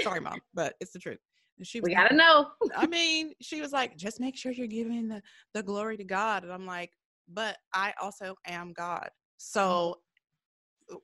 Sorry, 0.00 0.20
mom, 0.20 0.40
but 0.54 0.74
it's 0.80 0.92
the 0.92 0.98
truth. 0.98 1.18
she 1.62 1.80
was, 1.80 1.88
we 1.88 1.94
gotta 1.94 2.14
know. 2.14 2.48
I 2.76 2.86
mean, 2.86 3.32
she 3.40 3.60
was 3.60 3.72
like, 3.72 3.96
just 3.96 4.20
make 4.20 4.36
sure 4.36 4.52
you're 4.52 4.66
giving 4.66 5.08
the, 5.08 5.22
the 5.54 5.62
glory 5.62 5.96
to 5.96 6.04
God. 6.04 6.42
And 6.42 6.52
I'm 6.52 6.66
like, 6.66 6.90
but 7.32 7.56
I 7.72 7.94
also 8.00 8.34
am 8.46 8.72
God. 8.72 9.08
So 9.38 10.00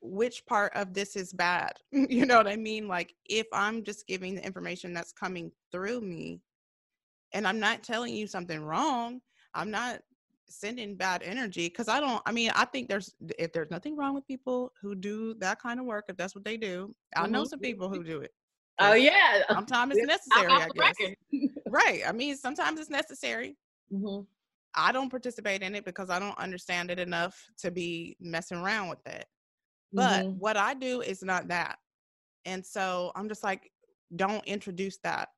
which 0.00 0.44
part 0.46 0.72
of 0.74 0.94
this 0.94 1.16
is 1.16 1.32
bad? 1.32 1.72
you 1.92 2.26
know 2.26 2.36
what 2.36 2.48
I 2.48 2.56
mean? 2.56 2.88
Like 2.88 3.14
if 3.26 3.46
I'm 3.52 3.82
just 3.84 4.06
giving 4.06 4.34
the 4.34 4.44
information 4.44 4.92
that's 4.92 5.12
coming 5.12 5.50
through 5.70 6.00
me 6.00 6.40
and 7.32 7.46
I'm 7.46 7.58
not 7.60 7.82
telling 7.82 8.14
you 8.14 8.26
something 8.26 8.62
wrong, 8.62 9.20
I'm 9.54 9.70
not 9.70 10.00
sending 10.48 10.96
bad 10.96 11.22
energy 11.24 11.68
because 11.68 11.88
I 11.88 11.98
don't. 12.00 12.22
I 12.26 12.32
mean, 12.32 12.50
I 12.54 12.66
think 12.66 12.88
there's 12.88 13.14
if 13.38 13.52
there's 13.52 13.70
nothing 13.70 13.96
wrong 13.96 14.14
with 14.14 14.26
people 14.26 14.72
who 14.80 14.94
do 14.94 15.34
that 15.40 15.60
kind 15.60 15.80
of 15.80 15.86
work 15.86 16.06
if 16.08 16.16
that's 16.16 16.34
what 16.34 16.44
they 16.44 16.56
do. 16.56 16.94
I 17.16 17.26
know 17.26 17.42
Mhm. 17.42 17.48
some 17.48 17.58
people 17.60 17.88
who 17.88 18.04
do 18.04 18.20
it. 18.20 18.32
Oh 18.78 18.94
yeah. 18.94 19.42
Sometimes 19.50 19.96
it's 19.96 20.06
necessary. 20.06 20.52
I 20.52 20.68
guess. 20.68 20.96
Right. 21.68 22.02
I 22.06 22.12
mean, 22.12 22.36
sometimes 22.36 22.78
it's 22.80 22.90
necessary. 22.90 23.56
Mhm. 23.92 24.26
I 24.74 24.92
don't 24.92 25.10
participate 25.10 25.62
in 25.62 25.74
it 25.74 25.84
because 25.84 26.10
I 26.10 26.18
don't 26.18 26.36
understand 26.38 26.90
it 26.90 26.98
enough 26.98 27.46
to 27.58 27.70
be 27.70 28.16
messing 28.20 28.58
around 28.58 28.88
with 28.88 29.06
it. 29.06 29.26
But 29.94 30.26
Mhm. 30.26 30.38
what 30.38 30.56
I 30.56 30.74
do 30.74 31.00
is 31.02 31.22
not 31.22 31.48
that. 31.48 31.78
And 32.44 32.64
so 32.64 33.12
I'm 33.14 33.28
just 33.28 33.44
like, 33.44 33.72
don't 34.16 34.44
introduce 34.46 34.98
that 34.98 35.30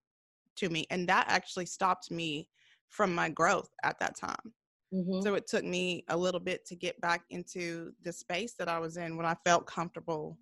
to 0.57 0.69
me. 0.69 0.87
And 0.91 1.09
that 1.09 1.27
actually 1.29 1.67
stopped 1.67 2.11
me 2.11 2.49
from 2.89 3.15
my 3.15 3.29
growth 3.29 3.71
at 3.83 3.99
that 4.01 4.17
time. 4.17 4.55
Mhm. 4.93 5.23
So 5.23 5.35
it 5.35 5.47
took 5.47 5.65
me 5.65 6.05
a 6.09 6.17
little 6.17 6.41
bit 6.41 6.65
to 6.67 6.77
get 6.77 7.01
back 7.01 7.25
into 7.31 7.93
the 8.03 8.13
space 8.13 8.55
that 8.55 8.69
I 8.69 8.79
was 8.79 8.97
in 8.97 9.17
when 9.17 9.27
I 9.27 9.35
felt 9.45 9.67
comfortable 9.67 10.39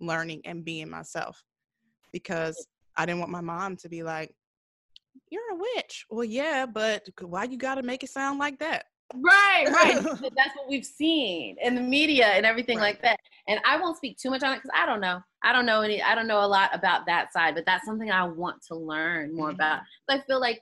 learning 0.00 0.42
and 0.46 0.64
being 0.64 0.88
myself 0.90 1.44
because 2.12 2.68
I 2.96 3.06
didn't 3.06 3.20
want 3.20 3.32
my 3.32 3.40
mom 3.40 3.76
to 3.78 3.88
be 3.88 4.02
like, 4.02 4.34
You're 5.30 5.52
a 5.52 5.56
witch. 5.56 6.06
Well, 6.10 6.24
yeah, 6.24 6.66
but 6.66 7.08
why 7.20 7.44
you 7.44 7.56
got 7.58 7.76
to 7.76 7.82
make 7.82 8.02
it 8.04 8.10
sound 8.10 8.38
like 8.38 8.58
that? 8.60 8.86
Right, 9.14 9.64
right. 9.68 10.02
That's 10.36 10.54
what 10.56 10.68
we've 10.68 10.84
seen 10.84 11.56
in 11.62 11.74
the 11.74 11.80
media 11.80 12.26
and 12.26 12.44
everything 12.44 12.78
Right. 12.78 12.94
like 12.94 13.02
that. 13.02 13.18
And 13.46 13.58
I 13.64 13.80
won't 13.80 13.96
speak 13.96 14.18
too 14.18 14.30
much 14.30 14.42
on 14.42 14.52
it 14.52 14.56
because 14.56 14.70
I 14.74 14.84
don't 14.86 15.00
know. 15.00 15.20
I 15.42 15.52
don't 15.52 15.64
know 15.66 15.80
any. 15.80 16.02
I 16.02 16.14
don't 16.14 16.26
know 16.26 16.44
a 16.44 16.46
lot 16.46 16.70
about 16.74 17.06
that 17.06 17.32
side, 17.32 17.54
but 17.54 17.64
that's 17.64 17.86
something 17.86 18.10
I 18.10 18.24
want 18.24 18.62
to 18.68 18.74
learn 18.74 19.34
more 19.34 19.48
Mhm. 19.50 19.54
about. 19.54 19.80
So 20.08 20.16
I 20.16 20.20
feel 20.22 20.40
like 20.40 20.60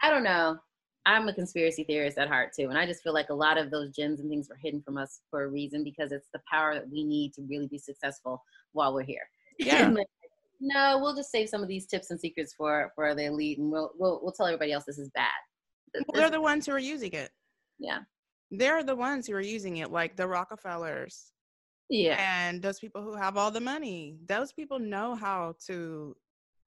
I 0.00 0.10
don't 0.10 0.24
know. 0.24 0.58
I'm 1.04 1.28
a 1.28 1.34
conspiracy 1.34 1.82
theorist 1.84 2.16
at 2.16 2.28
heart 2.28 2.52
too, 2.56 2.68
and 2.70 2.78
I 2.78 2.86
just 2.86 3.02
feel 3.02 3.12
like 3.12 3.28
a 3.30 3.34
lot 3.34 3.58
of 3.58 3.70
those 3.70 3.90
gems 3.94 4.20
and 4.20 4.30
things 4.30 4.48
were 4.48 4.56
hidden 4.56 4.80
from 4.82 4.96
us 4.96 5.20
for 5.30 5.42
a 5.44 5.48
reason 5.48 5.82
because 5.84 6.12
it's 6.12 6.28
the 6.32 6.40
power 6.50 6.74
that 6.74 6.88
we 6.88 7.02
need 7.04 7.34
to 7.34 7.42
really 7.42 7.66
be 7.66 7.78
successful 7.78 8.42
while 8.72 8.94
we're 8.94 9.02
here. 9.02 9.28
Yeah. 9.58 9.88
Like, 9.98 10.06
no, 10.60 10.98
we'll 11.00 11.16
just 11.16 11.32
save 11.32 11.48
some 11.48 11.60
of 11.60 11.66
these 11.68 11.86
tips 11.86 12.10
and 12.12 12.20
secrets 12.20 12.54
for 12.54 12.92
for 12.94 13.14
the 13.16 13.24
elite, 13.26 13.58
and 13.58 13.70
we'll 13.70 13.92
we'll, 13.98 14.20
we'll 14.22 14.32
tell 14.32 14.46
everybody 14.46 14.72
else 14.72 14.84
this 14.84 14.98
is 14.98 15.10
bad. 15.10 15.28
Well, 15.94 16.04
they're 16.14 16.30
the 16.30 16.40
ones 16.40 16.64
who 16.66 16.72
are 16.72 16.78
using 16.78 17.12
it. 17.12 17.30
Yeah, 17.82 18.00
They're 18.50 18.82
the 18.84 18.96
ones 18.96 19.26
who 19.26 19.34
are 19.34 19.40
using 19.56 19.78
it, 19.78 19.90
like 19.90 20.16
the 20.16 20.26
Rockefellers 20.26 21.32
yeah. 21.90 22.16
and 22.18 22.62
those 22.62 22.78
people 22.78 23.02
who 23.02 23.14
have 23.14 23.36
all 23.36 23.50
the 23.50 23.60
money. 23.60 24.16
Those 24.26 24.52
people 24.52 24.78
know 24.78 25.14
how 25.14 25.54
to 25.66 26.16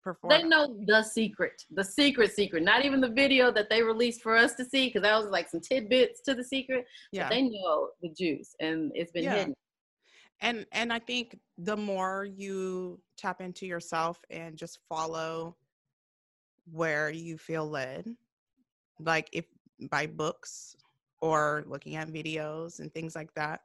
perform. 0.04 0.30
They 0.32 0.44
know 0.44 0.64
the 0.86 1.02
secret, 1.04 1.62
the 1.72 1.84
secret 1.84 2.32
secret. 2.34 2.64
Not 2.64 2.86
even 2.86 3.02
the 3.02 3.10
video 3.24 3.52
that 3.52 3.70
they 3.70 3.82
released 3.84 4.22
for 4.22 4.36
us 4.36 4.54
to 4.56 4.64
see, 4.66 4.88
because 4.88 5.02
that 5.02 5.18
was 5.22 5.30
like 5.30 5.50
some 5.50 5.62
tidbits 5.62 6.22
to 6.26 6.34
the 6.36 6.44
secret. 6.44 6.86
yeah. 7.12 7.24
But 7.24 7.30
they 7.36 7.42
know 7.44 7.90
the 8.02 8.10
juice, 8.18 8.56
and 8.60 8.92
it's 8.96 9.12
been 9.12 9.24
Yeah. 9.26 9.36
hidden. 9.36 9.56
and 10.42 10.66
and 10.72 10.94
i 10.94 11.00
think 11.00 11.38
the 11.58 11.76
more 11.76 12.24
you 12.24 12.98
tap 13.18 13.42
into 13.42 13.66
yourself 13.66 14.16
and 14.30 14.56
just 14.64 14.80
follow 14.88 15.58
where 16.72 17.10
you 17.10 17.38
feel 17.38 17.68
led 17.70 18.04
like 19.12 19.28
if 19.34 19.46
by 19.92 20.08
books 20.08 20.78
or 21.22 21.64
looking 21.68 21.96
at 21.96 22.10
videos 22.10 22.80
and 22.80 22.94
things 22.94 23.16
like 23.16 23.34
that 23.36 23.62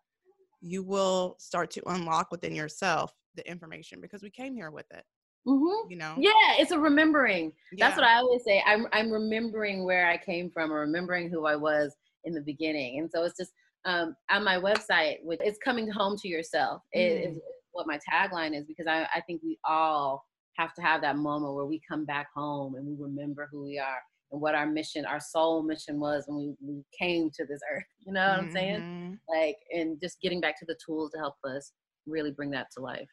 you 0.61 0.82
will 0.82 1.37
start 1.38 1.70
to 1.70 1.82
unlock 1.90 2.30
within 2.30 2.54
yourself 2.54 3.12
the 3.34 3.49
information 3.49 4.00
because 4.00 4.23
we 4.23 4.30
came 4.30 4.54
here 4.54 4.70
with 4.70 4.87
it 4.92 5.04
hmm 5.46 5.88
you 5.88 5.96
know 5.96 6.14
Yeah, 6.16 6.30
it's 6.58 6.70
a 6.70 6.78
remembering. 6.78 7.52
That's 7.78 7.96
what 7.96 8.06
I 8.06 8.16
always 8.16 8.44
say. 8.44 8.62
I'm 8.66 8.87
I'm 8.92 9.11
remembering 9.11 9.84
where 9.84 10.08
I 10.08 10.16
came 10.16 10.50
from, 10.50 10.73
or 10.73 10.80
remembering 10.80 11.28
who 11.28 11.44
I 11.44 11.56
was 11.56 11.94
in 12.25 12.34
the 12.34 12.40
beginning. 12.40 13.00
And 13.00 13.11
so 13.11 13.25
it's 13.25 13.37
just 13.37 13.52
um, 13.84 14.16
on 14.30 14.44
my 14.44 14.56
website, 14.56 15.16
which 15.23 15.40
it's 15.42 15.58
coming 15.58 15.90
home 15.90 16.16
to 16.18 16.28
yourself. 16.28 16.82
It 16.92 17.30
is 17.30 17.38
what 17.73 17.87
my 17.87 17.99
tagline 18.11 18.56
is 18.56 18.64
because 18.64 18.87
I, 18.87 19.06
I 19.14 19.20
think 19.26 19.42
we 19.42 19.58
all 19.68 20.25
have 20.56 20.73
to 20.75 20.82
have 20.82 21.00
that 21.02 21.16
moment 21.16 21.54
where 21.54 21.66
we 21.66 21.80
come 21.87 22.04
back 22.04 22.28
home 22.34 22.76
and 22.76 22.87
we 22.87 22.94
remember 22.99 23.49
who 23.50 23.64
we 23.64 23.78
are 23.78 23.99
and 24.34 24.42
what 24.42 24.56
our 24.56 24.66
mission, 24.66 25.06
our 25.06 25.20
soul 25.20 25.62
mission 25.62 26.00
was 26.00 26.24
when 26.26 26.36
we, 26.36 26.54
we 26.60 26.82
came 26.98 27.30
to 27.30 27.46
this 27.46 27.60
earth. 27.72 27.84
You 28.06 28.12
know 28.12 28.28
what 28.28 28.38
I'm 28.38 28.50
saying? 28.50 28.80
Mhm. 28.82 29.18
Like, 29.30 29.56
and 29.72 29.98
just 29.98 30.20
getting 30.20 30.38
back 30.38 30.58
to 30.58 30.66
the 30.66 30.76
tools 30.84 31.12
to 31.12 31.18
help 31.18 31.36
us 31.42 31.72
really 32.06 32.32
bring 32.32 32.50
that 32.50 32.66
to 32.76 32.82
life. 32.82 33.08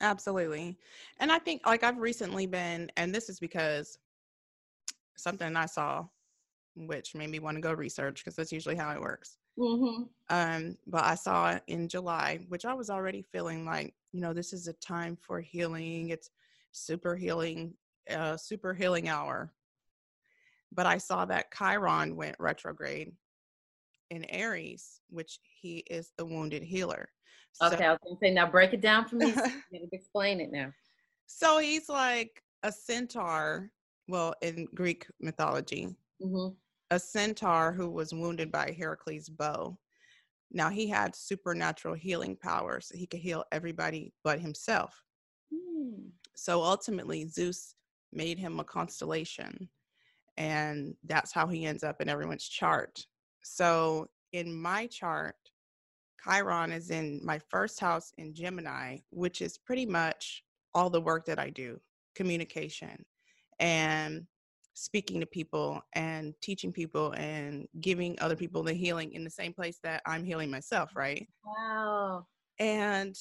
Absolutely. 0.00 0.78
And 1.20 1.30
I 1.30 1.38
think 1.38 1.66
like 1.66 1.84
I've 1.84 1.98
recently 1.98 2.46
been, 2.46 2.90
and 2.96 3.14
this 3.14 3.28
is 3.28 3.38
because 3.38 3.98
something 5.18 5.54
I 5.56 5.66
saw, 5.66 6.06
which 6.74 7.14
made 7.14 7.28
me 7.28 7.38
want 7.38 7.58
to 7.58 7.60
go 7.60 7.74
research 7.74 8.24
because 8.24 8.34
that's 8.34 8.50
usually 8.50 8.76
how 8.76 8.92
it 8.92 9.00
works. 9.00 9.36
Mm-hmm. 9.58 10.04
Um, 10.30 10.78
but 10.86 11.04
I 11.04 11.16
saw 11.16 11.58
in 11.66 11.86
July, 11.86 12.46
which 12.48 12.64
I 12.64 12.72
was 12.72 12.88
already 12.88 13.20
feeling 13.20 13.66
like, 13.66 13.92
you 14.12 14.22
know, 14.22 14.32
this 14.32 14.54
is 14.54 14.68
a 14.68 14.72
time 14.74 15.18
for 15.20 15.38
healing. 15.38 16.08
It's 16.08 16.30
super 16.72 17.14
healing, 17.14 17.74
uh, 18.10 18.38
super 18.38 18.72
healing 18.72 19.10
hour. 19.10 19.52
But 20.74 20.86
I 20.86 20.98
saw 20.98 21.24
that 21.26 21.52
Chiron 21.56 22.16
went 22.16 22.36
retrograde 22.38 23.12
in 24.10 24.24
Aries, 24.24 25.00
which 25.08 25.38
he 25.60 25.78
is 25.90 26.12
the 26.16 26.24
wounded 26.26 26.62
healer. 26.62 27.08
So- 27.52 27.66
Okay, 27.66 27.84
I 27.84 27.90
was 27.92 27.98
gonna 28.04 28.18
say 28.20 28.30
now 28.32 28.50
break 28.50 28.72
it 28.72 28.80
down 28.80 29.06
for 29.06 29.16
me. 29.16 29.32
so 29.32 29.42
explain 29.92 30.40
it 30.40 30.50
now. 30.50 30.72
So 31.26 31.58
he's 31.58 31.88
like 31.88 32.42
a 32.62 32.72
centaur, 32.72 33.70
well, 34.08 34.34
in 34.42 34.66
Greek 34.74 35.06
mythology, 35.20 35.94
hmm 36.20 36.48
a 36.90 36.98
centaur 36.98 37.72
who 37.72 37.88
was 37.90 38.12
wounded 38.12 38.52
by 38.52 38.70
Heracles' 38.70 39.28
bow. 39.28 39.76
Now 40.52 40.68
he 40.68 40.86
had 40.86 41.16
supernatural 41.16 41.94
healing 41.94 42.36
powers. 42.36 42.92
He 42.94 43.06
could 43.06 43.20
heal 43.20 43.42
everybody 43.50 44.12
but 44.22 44.38
himself. 44.38 45.02
Hmm. 45.52 46.08
So 46.36 46.62
ultimately, 46.62 47.26
Zeus 47.26 47.74
made 48.12 48.38
him 48.38 48.60
a 48.60 48.64
constellation, 48.64 49.68
and 50.36 50.94
that's 51.04 51.32
how 51.32 51.46
he 51.46 51.64
ends 51.64 51.84
up 51.84 52.00
in 52.00 52.08
everyone's 52.08 52.48
chart. 52.48 53.06
So 53.42 54.08
in 54.32 54.54
my 54.54 54.86
chart, 54.86 55.36
Chiron 56.22 56.72
is 56.72 56.90
in 56.90 57.20
my 57.22 57.38
first 57.50 57.78
house 57.78 58.12
in 58.18 58.34
Gemini, 58.34 58.98
which 59.10 59.42
is 59.42 59.58
pretty 59.58 59.86
much 59.86 60.42
all 60.74 60.90
the 60.90 61.00
work 61.00 61.26
that 61.26 61.38
I 61.38 61.50
do 61.50 61.80
communication 62.14 63.04
and 63.60 64.26
speaking 64.74 65.20
to 65.20 65.26
people 65.26 65.80
and 65.94 66.34
teaching 66.42 66.72
people 66.72 67.12
and 67.16 67.66
giving 67.80 68.18
other 68.20 68.36
people 68.36 68.62
the 68.62 68.72
healing 68.72 69.12
in 69.12 69.22
the 69.22 69.30
same 69.30 69.52
place 69.52 69.78
that 69.82 70.02
I'm 70.06 70.24
healing 70.24 70.50
myself, 70.50 70.90
right? 70.96 71.28
Wow. 71.44 72.26
And 72.58 73.16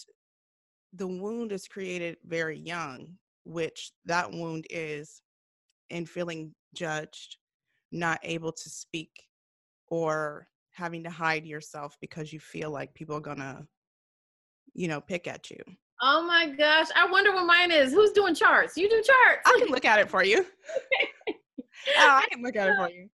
the 0.93 1.07
wound 1.07 1.51
is 1.51 1.67
created 1.67 2.17
very 2.25 2.57
young, 2.57 3.17
which 3.45 3.91
that 4.05 4.31
wound 4.31 4.65
is 4.69 5.21
in 5.89 6.05
feeling 6.05 6.53
judged, 6.73 7.37
not 7.91 8.19
able 8.23 8.51
to 8.51 8.69
speak, 8.69 9.11
or 9.87 10.47
having 10.71 11.03
to 11.03 11.09
hide 11.09 11.45
yourself 11.45 11.95
because 12.01 12.33
you 12.33 12.39
feel 12.39 12.71
like 12.71 12.93
people 12.93 13.15
are 13.15 13.21
gonna, 13.21 13.65
you 14.73 14.87
know, 14.87 14.99
pick 14.99 15.27
at 15.27 15.49
you. 15.51 15.61
Oh 16.01 16.25
my 16.25 16.49
gosh. 16.49 16.87
I 16.95 17.09
wonder 17.09 17.31
what 17.31 17.45
mine 17.45 17.71
is. 17.71 17.93
Who's 17.93 18.11
doing 18.11 18.35
charts? 18.35 18.75
You 18.75 18.89
do 18.89 18.95
charts. 18.95 19.41
I 19.45 19.57
can 19.59 19.69
look 19.69 19.85
at 19.85 19.99
it 19.99 20.09
for 20.09 20.23
you. 20.23 20.45
Oh, 21.97 22.21
I 22.23 22.25
can 22.31 22.41
look 22.41 22.55
at 22.55 22.69
it 22.69 22.75
for 22.77 22.89
you. 22.89 23.09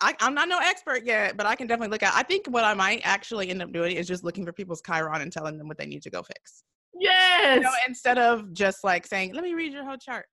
I, 0.00 0.14
I'm 0.20 0.34
not 0.34 0.48
no 0.48 0.58
expert 0.62 1.04
yet, 1.04 1.36
but 1.36 1.46
I 1.46 1.54
can 1.54 1.66
definitely 1.66 1.90
look 1.90 2.02
at. 2.02 2.14
I 2.14 2.22
think 2.22 2.46
what 2.46 2.64
I 2.64 2.74
might 2.74 3.00
actually 3.04 3.50
end 3.50 3.62
up 3.62 3.72
doing 3.72 3.96
is 3.96 4.06
just 4.06 4.24
looking 4.24 4.46
for 4.46 4.52
people's 4.52 4.82
Chiron 4.86 5.20
and 5.20 5.32
telling 5.32 5.58
them 5.58 5.68
what 5.68 5.76
they 5.76 5.86
need 5.86 6.02
to 6.02 6.10
go 6.10 6.22
fix. 6.22 6.62
yes. 6.98 7.56
you 7.56 7.62
know, 7.62 7.72
instead 7.88 8.18
of 8.18 8.52
just 8.52 8.84
like 8.84 9.06
saying, 9.06 9.34
"Let 9.34 9.42
me 9.42 9.54
read 9.54 9.72
your 9.72 9.84
whole 9.84 9.98
chart," 9.98 10.26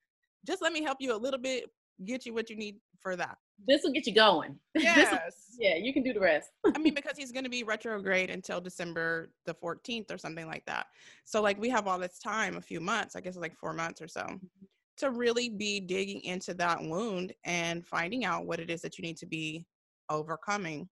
just 0.46 0.62
let 0.62 0.72
me 0.72 0.84
help 0.84 0.98
you 1.00 1.14
a 1.14 1.18
little 1.18 1.40
bit, 1.40 1.66
get 2.06 2.26
you 2.26 2.34
what 2.34 2.50
you 2.50 2.56
need 2.56 2.78
for 3.00 3.16
that. 3.16 3.38
this 3.68 3.82
will 3.84 3.92
get 3.92 4.06
you 4.08 4.14
going. 4.14 4.58
Will- 4.76 4.84
Yes, 4.84 5.34
yeah, 5.60 5.76
you 5.76 5.94
can 5.94 6.04
do 6.04 6.14
the 6.14 6.20
rest. 6.20 6.50
I 6.76 6.78
mean 6.78 6.94
because 6.94 7.18
he's 7.18 7.32
going 7.32 7.44
to 7.44 7.50
be 7.50 7.64
retrograde 7.64 8.30
until 8.30 8.62
December 8.62 9.30
the 9.46 9.54
14th 9.54 10.12
or 10.12 10.18
something 10.18 10.48
like 10.48 10.66
that. 10.66 10.88
So 11.26 11.42
like 11.42 11.60
we 11.60 11.70
have 11.70 11.88
all 11.88 12.00
this 12.00 12.20
time, 12.20 12.58
a 12.58 12.62
few 12.62 12.80
months, 12.80 13.16
I 13.16 13.22
guess 13.22 13.36
it's 13.36 13.42
like 13.42 13.56
four 13.56 13.74
months 13.74 14.02
or 14.02 14.08
so, 14.08 14.22
mm-hmm. 14.22 14.66
to 14.98 15.12
really 15.12 15.50
be 15.50 15.80
digging 15.80 16.22
into 16.24 16.54
that 16.56 16.82
wound 16.82 17.34
and 17.44 17.86
finding 17.86 18.26
out 18.26 18.46
what 18.46 18.60
it 18.60 18.70
is 18.70 18.82
that 18.82 18.98
you 18.98 19.04
need 19.04 19.18
to 19.18 19.26
be 19.26 19.66
overcoming. 20.10 20.88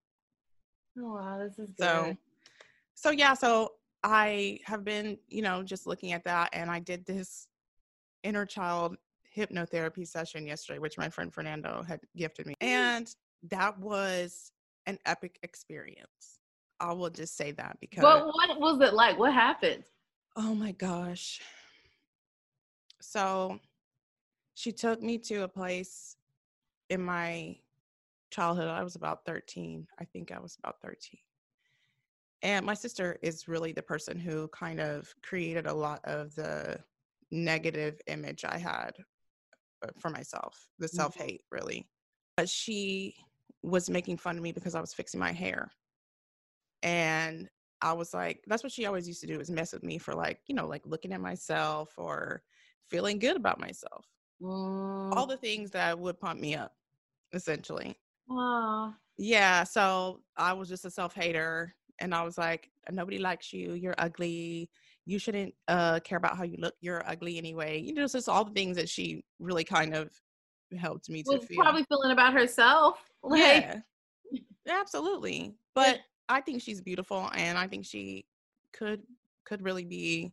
Oh 0.98 1.14
wow, 1.14 1.38
this 1.38 1.58
is 1.58 1.72
good. 1.72 1.84
So, 1.84 2.16
so 2.94 3.10
yeah, 3.10 3.34
so 3.34 3.72
I 4.02 4.60
have 4.64 4.84
been, 4.84 5.18
you 5.28 5.42
know, 5.42 5.62
just 5.62 5.86
looking 5.86 6.12
at 6.12 6.24
that, 6.24 6.50
and 6.52 6.70
I 6.70 6.80
did 6.80 7.04
this 7.04 7.48
inner 8.22 8.46
child 8.46 8.96
hypnotherapy 9.36 10.06
session 10.06 10.46
yesterday, 10.46 10.78
which 10.78 10.98
my 10.98 11.08
friend 11.08 11.32
Fernando 11.32 11.84
had 11.86 12.00
gifted 12.16 12.46
me, 12.46 12.54
mm. 12.62 12.66
and 12.66 13.14
that 13.50 13.78
was 13.78 14.52
an 14.86 14.98
epic 15.06 15.38
experience. 15.42 16.38
I 16.78 16.92
will 16.92 17.10
just 17.10 17.36
say 17.36 17.52
that 17.52 17.78
because, 17.80 18.02
but 18.02 18.26
what 18.26 18.60
was 18.60 18.80
it 18.80 18.94
like? 18.94 19.18
What 19.18 19.32
happened? 19.32 19.84
oh 20.36 20.54
my 20.54 20.72
gosh. 20.72 21.40
So, 23.00 23.58
she 24.54 24.72
took 24.72 25.02
me 25.02 25.18
to 25.18 25.42
a 25.42 25.48
place 25.48 26.16
in 26.90 27.02
my 27.02 27.56
childhood. 28.30 28.68
I 28.68 28.82
was 28.82 28.96
about 28.96 29.24
13. 29.26 29.86
I 29.98 30.04
think 30.04 30.32
I 30.32 30.38
was 30.38 30.56
about 30.58 30.76
13. 30.82 31.20
And 32.42 32.66
my 32.66 32.74
sister 32.74 33.18
is 33.22 33.48
really 33.48 33.72
the 33.72 33.82
person 33.82 34.18
who 34.18 34.48
kind 34.48 34.80
of 34.80 35.14
created 35.22 35.66
a 35.66 35.72
lot 35.72 36.00
of 36.04 36.34
the 36.34 36.78
negative 37.30 38.00
image 38.06 38.44
I 38.44 38.58
had 38.58 38.92
for 39.98 40.10
myself, 40.10 40.68
the 40.78 40.86
Mm-hmm. 40.86 40.96
self 40.96 41.14
hate, 41.16 41.42
really. 41.50 41.88
But 42.36 42.48
she 42.48 43.14
was 43.62 43.90
making 43.90 44.18
fun 44.18 44.36
of 44.36 44.42
me 44.42 44.52
because 44.52 44.74
I 44.74 44.80
was 44.80 44.94
fixing 44.94 45.20
my 45.20 45.32
hair. 45.32 45.70
And 46.82 47.48
I 47.82 47.92
was 47.92 48.14
like, 48.14 48.42
that's 48.46 48.62
what 48.62 48.72
she 48.72 48.86
always 48.86 49.08
used 49.08 49.20
to 49.22 49.26
do 49.26 49.40
is 49.40 49.50
mess 49.50 49.72
with 49.72 49.82
me 49.82 49.98
for 49.98 50.14
like, 50.14 50.40
you 50.46 50.54
know, 50.54 50.66
like 50.66 50.86
looking 50.86 51.12
at 51.12 51.20
myself 51.20 51.92
or 51.96 52.42
feeling 52.88 53.18
good 53.18 53.36
about 53.36 53.60
myself. 53.60 54.06
Mm. 54.40 55.16
All 55.16 55.26
the 55.26 55.36
things 55.36 55.70
that 55.72 55.98
would 55.98 56.18
pump 56.20 56.40
me 56.40 56.54
up, 56.54 56.72
essentially. 57.32 57.96
Aw. 58.30 58.94
Yeah. 59.18 59.64
So 59.64 60.20
I 60.36 60.52
was 60.52 60.68
just 60.68 60.84
a 60.84 60.90
self 60.90 61.14
hater. 61.14 61.74
And 61.98 62.14
I 62.14 62.22
was 62.22 62.36
like, 62.36 62.70
nobody 62.90 63.18
likes 63.18 63.52
you. 63.52 63.72
You're 63.72 63.94
ugly. 63.98 64.68
You 65.06 65.18
shouldn't 65.18 65.54
uh, 65.68 66.00
care 66.00 66.18
about 66.18 66.36
how 66.36 66.44
you 66.44 66.56
look. 66.58 66.74
You're 66.80 67.08
ugly 67.08 67.38
anyway. 67.38 67.80
You 67.80 67.94
know, 67.94 68.04
it's 68.04 68.12
just 68.12 68.28
all 68.28 68.44
the 68.44 68.52
things 68.52 68.76
that 68.76 68.88
she 68.88 69.24
really 69.38 69.64
kind 69.64 69.94
of 69.94 70.10
helped 70.78 71.08
me 71.08 71.22
to 71.22 71.38
feel. 71.40 71.62
probably 71.62 71.84
feeling 71.84 72.10
about 72.10 72.32
herself. 72.32 72.98
Like, 73.22 73.62
yeah. 73.62 74.40
Absolutely. 74.68 75.54
But 75.74 75.98
I 76.30 76.40
think 76.40 76.62
she's 76.62 76.80
beautiful 76.80 77.28
and 77.34 77.58
I 77.58 77.66
think 77.66 77.84
she 77.84 78.24
could 78.72 79.02
could 79.44 79.62
really 79.62 79.84
be 79.84 80.32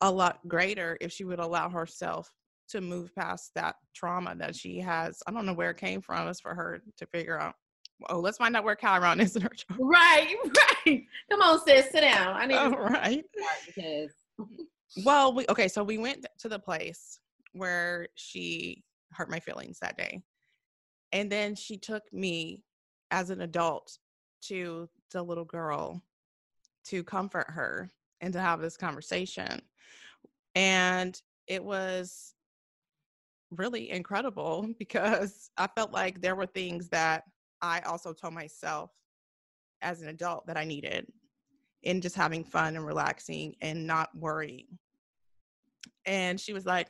a 0.00 0.10
lot 0.10 0.40
greater 0.48 0.96
if 1.02 1.12
she 1.12 1.24
would 1.24 1.38
allow 1.38 1.68
herself 1.68 2.32
to 2.68 2.80
move 2.80 3.14
past 3.14 3.50
that 3.54 3.76
trauma 3.94 4.34
that 4.36 4.56
she 4.56 4.80
has. 4.80 5.22
I 5.26 5.32
don't 5.32 5.44
know 5.44 5.52
where 5.52 5.70
it 5.70 5.76
came 5.76 6.00
from. 6.00 6.28
It's 6.28 6.40
for 6.40 6.54
her 6.54 6.80
to 6.96 7.06
figure 7.06 7.38
out. 7.38 7.54
Oh, 8.08 8.18
let's 8.18 8.38
find 8.38 8.56
out 8.56 8.64
where 8.64 8.74
Chiron 8.74 9.20
is 9.20 9.36
in 9.36 9.42
her 9.42 9.48
chart. 9.56 9.78
right, 9.80 10.34
right. 10.86 11.04
Come 11.30 11.40
on, 11.40 11.60
sis, 11.64 11.90
sit 11.90 12.00
down. 12.02 12.36
I 12.36 12.46
need 12.46 12.56
All 12.56 12.70
to 12.70 12.76
oh, 12.76 12.82
right. 12.82 13.24
because 13.66 14.10
Well, 15.04 15.34
we 15.34 15.46
okay, 15.48 15.68
so 15.68 15.82
we 15.82 15.98
went 15.98 16.26
to 16.38 16.48
the 16.48 16.58
place 16.58 17.20
where 17.52 18.08
she 18.16 18.82
hurt 19.12 19.30
my 19.30 19.40
feelings 19.40 19.78
that 19.80 19.96
day. 19.96 20.22
And 21.12 21.30
then 21.30 21.54
she 21.54 21.76
took 21.76 22.02
me 22.12 22.64
as 23.10 23.30
an 23.30 23.42
adult 23.42 23.98
to 24.48 24.88
the 25.12 25.22
little 25.22 25.44
girl 25.44 26.02
to 26.86 27.04
comfort 27.04 27.46
her 27.48 27.90
and 28.20 28.32
to 28.32 28.40
have 28.40 28.60
this 28.60 28.76
conversation. 28.76 29.60
And 30.54 31.20
it 31.46 31.62
was 31.62 32.34
really 33.50 33.90
incredible 33.90 34.68
because 34.78 35.50
I 35.56 35.68
felt 35.68 35.92
like 35.92 36.20
there 36.20 36.36
were 36.36 36.46
things 36.46 36.88
that 36.88 37.24
I 37.64 37.80
also 37.86 38.12
told 38.12 38.34
myself 38.34 38.90
as 39.80 40.02
an 40.02 40.08
adult 40.08 40.46
that 40.46 40.58
I 40.58 40.64
needed 40.64 41.06
in 41.82 42.00
just 42.00 42.14
having 42.14 42.44
fun 42.44 42.76
and 42.76 42.86
relaxing 42.86 43.54
and 43.62 43.86
not 43.86 44.10
worrying. 44.14 44.66
And 46.04 46.38
she 46.38 46.52
was 46.52 46.66
like, 46.66 46.88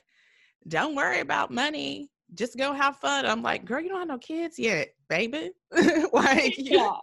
Don't 0.66 0.97
worry 0.97 1.21
about 1.21 1.52
money. 1.52 2.11
Just 2.35 2.57
go 2.57 2.72
have 2.72 2.96
fun. 2.96 3.25
I'm 3.25 3.42
like, 3.42 3.64
Girl, 3.64 3.81
you 3.81 3.88
don't 3.88 4.01
have 4.01 4.09
no 4.09 4.18
kids 4.18 4.59
yet, 4.59 4.88
baby. 5.09 5.51
like, 6.12 6.55
yeah. 6.59 6.96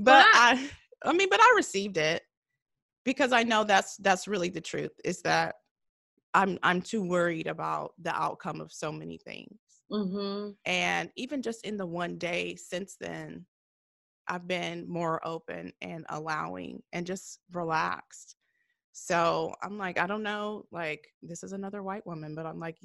but 0.00 0.24
I 0.32 0.70
I 1.04 1.12
mean, 1.12 1.28
but 1.30 1.40
I 1.40 1.52
received 1.56 1.98
it 1.98 2.22
because 3.04 3.32
I 3.32 3.42
know 3.42 3.64
that's 3.64 3.96
that's 3.98 4.26
really 4.26 4.48
the 4.48 4.60
truth 4.62 4.92
is 5.04 5.20
that 5.22 5.56
I'm 6.32 6.58
I'm 6.62 6.80
too 6.80 7.02
worried 7.02 7.46
about 7.48 7.92
the 8.00 8.14
outcome 8.14 8.62
of 8.62 8.72
so 8.72 8.90
many 8.90 9.18
things. 9.18 9.58
Mm-hmm. 9.90 10.50
And 10.66 11.10
even 11.16 11.42
just 11.42 11.64
in 11.64 11.76
the 11.76 11.86
one 11.86 12.18
day 12.18 12.56
since 12.56 12.96
then, 13.00 13.46
I've 14.28 14.46
been 14.46 14.88
more 14.88 15.26
open 15.26 15.72
and 15.80 16.04
allowing 16.10 16.82
and 16.92 17.06
just 17.06 17.40
relaxed. 17.52 18.36
So 18.92 19.54
I'm 19.62 19.78
like, 19.78 19.98
I 19.98 20.06
don't 20.06 20.22
know, 20.22 20.66
like 20.72 21.08
this 21.22 21.42
is 21.42 21.52
another 21.52 21.82
white 21.82 22.06
woman, 22.06 22.34
but 22.34 22.46
I'm 22.46 22.58
like, 22.58 22.76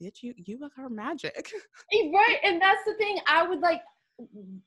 did 0.00 0.22
you 0.22 0.34
you 0.36 0.58
are 0.78 0.88
magic. 0.88 1.52
Right, 1.92 2.38
and 2.44 2.60
that's 2.60 2.84
the 2.84 2.94
thing. 2.94 3.18
I 3.26 3.46
would 3.46 3.60
like. 3.60 3.80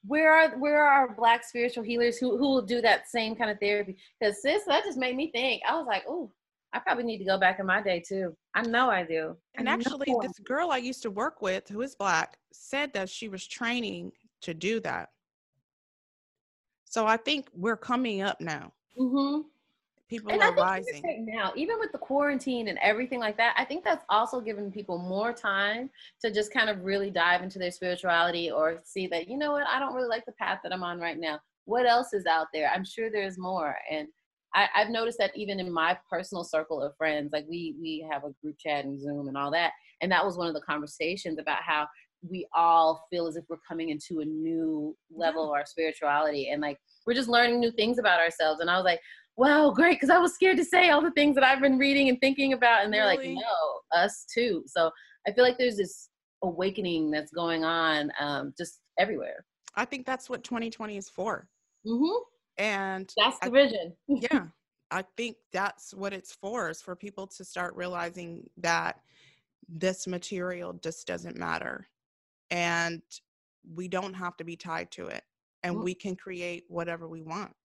Where 0.07 0.33
are 0.33 0.57
where 0.57 0.83
are 0.83 1.01
our 1.01 1.13
black 1.13 1.43
spiritual 1.43 1.83
healers 1.83 2.17
who 2.17 2.37
who 2.37 2.49
will 2.49 2.63
do 2.63 2.81
that 2.81 3.07
same 3.07 3.35
kind 3.35 3.51
of 3.51 3.59
therapy? 3.59 3.97
Because 4.19 4.41
sis, 4.41 4.63
that 4.65 4.83
just 4.83 4.97
made 4.97 5.15
me 5.15 5.29
think. 5.31 5.61
I 5.67 5.75
was 5.75 5.85
like, 5.85 6.03
oh, 6.07 6.31
I 6.73 6.79
probably 6.79 7.03
need 7.03 7.19
to 7.19 7.25
go 7.25 7.37
back 7.37 7.59
in 7.59 7.67
my 7.67 7.81
day 7.81 7.99
too. 7.99 8.35
I 8.55 8.63
know 8.63 8.89
I 8.89 9.03
do. 9.03 9.37
And 9.55 9.69
I 9.69 9.73
actually, 9.73 10.13
this 10.21 10.39
girl 10.39 10.71
I 10.71 10.77
used 10.77 11.03
to 11.03 11.11
work 11.11 11.41
with, 11.41 11.69
who 11.69 11.81
is 11.81 11.95
black, 11.95 12.37
said 12.51 12.91
that 12.93 13.09
she 13.09 13.29
was 13.29 13.45
training 13.45 14.11
to 14.41 14.53
do 14.53 14.79
that. 14.81 15.09
So 16.85 17.05
I 17.05 17.17
think 17.17 17.49
we're 17.53 17.77
coming 17.77 18.21
up 18.21 18.41
now. 18.41 18.73
Mm-hmm. 18.99 19.41
People 20.09 20.31
And 20.31 20.41
are 20.41 20.53
rising. 20.53 21.25
now, 21.25 21.53
even 21.55 21.79
with 21.79 21.91
the 21.91 21.97
quarantine 21.97 22.67
and 22.67 22.77
everything 22.83 23.19
like 23.19 23.37
that, 23.37 23.55
I 23.57 23.65
think 23.65 23.83
that's 23.83 24.05
also 24.09 24.41
giving 24.41 24.71
people 24.71 24.97
more 24.97 25.33
time 25.33 25.89
to 26.21 26.31
just 26.31 26.53
kind 26.53 26.69
of 26.69 26.83
really 26.83 27.09
dive 27.09 27.41
into 27.41 27.57
their 27.57 27.71
spirituality 27.71 28.51
or 28.51 28.81
see 28.83 29.07
that, 29.07 29.27
you 29.27 29.37
know 29.37 29.51
what, 29.53 29.65
I 29.67 29.79
don't 29.79 29.95
really 29.95 30.09
like 30.09 30.25
the 30.25 30.33
path 30.33 30.59
that 30.63 30.73
I'm 30.73 30.83
on 30.83 30.99
right 30.99 31.17
now. 31.17 31.39
What 31.65 31.87
else 31.87 32.13
is 32.13 32.25
out 32.25 32.47
there? 32.53 32.71
I'm 32.71 32.85
sure 32.85 33.09
there's 33.09 33.37
more. 33.39 33.75
And 33.89 34.07
I, 34.55 34.67
I've 34.75 34.89
noticed 34.89 35.17
that 35.19 35.31
even 35.35 35.59
in 35.59 35.71
my 35.71 35.97
personal 36.09 36.43
circle 36.43 36.81
of 36.81 36.95
friends, 36.97 37.31
like 37.33 37.45
we 37.49 37.75
we 37.79 38.07
have 38.11 38.23
a 38.23 38.31
group 38.41 38.57
chat 38.59 38.85
and 38.85 38.99
Zoom 38.99 39.27
and 39.27 39.37
all 39.37 39.51
that. 39.51 39.71
And 40.01 40.11
that 40.11 40.25
was 40.25 40.37
one 40.37 40.47
of 40.47 40.53
the 40.53 40.61
conversations 40.61 41.39
about 41.39 41.61
how 41.63 41.87
we 42.29 42.47
all 42.55 43.05
feel 43.09 43.27
as 43.27 43.35
if 43.35 43.43
we're 43.49 43.57
coming 43.67 43.89
into 43.89 44.21
a 44.21 44.25
new 44.25 44.95
level 45.11 45.43
of 45.43 45.51
our 45.51 45.65
spirituality 45.65 46.49
and 46.49 46.61
like 46.61 46.77
we're 47.05 47.13
just 47.13 47.27
learning 47.27 47.59
new 47.59 47.71
things 47.71 47.99
about 47.99 48.19
ourselves. 48.19 48.61
And 48.61 48.69
I 48.69 48.77
was 48.77 48.85
like, 48.85 49.01
wow, 49.35 49.71
great, 49.71 49.95
because 49.99 50.09
I 50.09 50.19
was 50.19 50.33
scared 50.33 50.57
to 50.57 50.65
say 50.65 50.89
all 50.89 51.01
the 51.01 51.11
things 51.11 51.35
that 51.35 51.43
I've 51.43 51.61
been 51.61 51.77
reading 51.77 52.09
and 52.09 52.19
thinking 52.21 52.53
about. 52.53 52.83
And 52.83 52.93
they're 52.93 53.07
Really? 53.07 53.35
like, 53.35 53.43
no, 53.43 53.99
us 53.99 54.25
too. 54.33 54.63
So 54.67 54.91
I 55.27 55.33
feel 55.33 55.43
like 55.43 55.57
there's 55.57 55.77
this 55.77 56.09
awakening 56.43 57.11
that's 57.11 57.31
going 57.31 57.63
on 57.63 58.11
um, 58.19 58.53
just 58.57 58.81
everywhere. 58.99 59.45
I 59.75 59.85
think 59.85 60.05
that's 60.05 60.29
what 60.29 60.43
2020 60.43 60.97
is 60.97 61.09
for. 61.09 61.47
Mm-hmm. 61.85 62.23
And 62.57 63.11
That's 63.17 63.39
the 63.39 63.47
I- 63.47 63.49
vision. 63.49 63.93
yeah, 64.07 64.45
I 64.91 65.03
think 65.17 65.37
that's 65.51 65.93
what 65.93 66.13
it's 66.13 66.33
for 66.35 66.69
is 66.69 66.81
for 66.81 66.95
people 66.95 67.27
to 67.27 67.43
start 67.45 67.75
realizing 67.75 68.49
that 68.57 68.99
this 69.67 70.05
material 70.07 70.73
just 70.73 71.07
doesn't 71.07 71.37
matter. 71.37 71.87
And 72.51 73.01
we 73.73 73.87
don't 73.87 74.13
have 74.13 74.37
to 74.37 74.43
be 74.43 74.55
tied 74.55 74.91
to 74.91 75.07
it. 75.07 75.23
And 75.63 75.77
Mm. 75.77 75.83
we 75.83 75.95
can 75.95 76.15
create 76.15 76.65
whatever 76.67 77.07
we 77.07 77.21
want. 77.21 77.55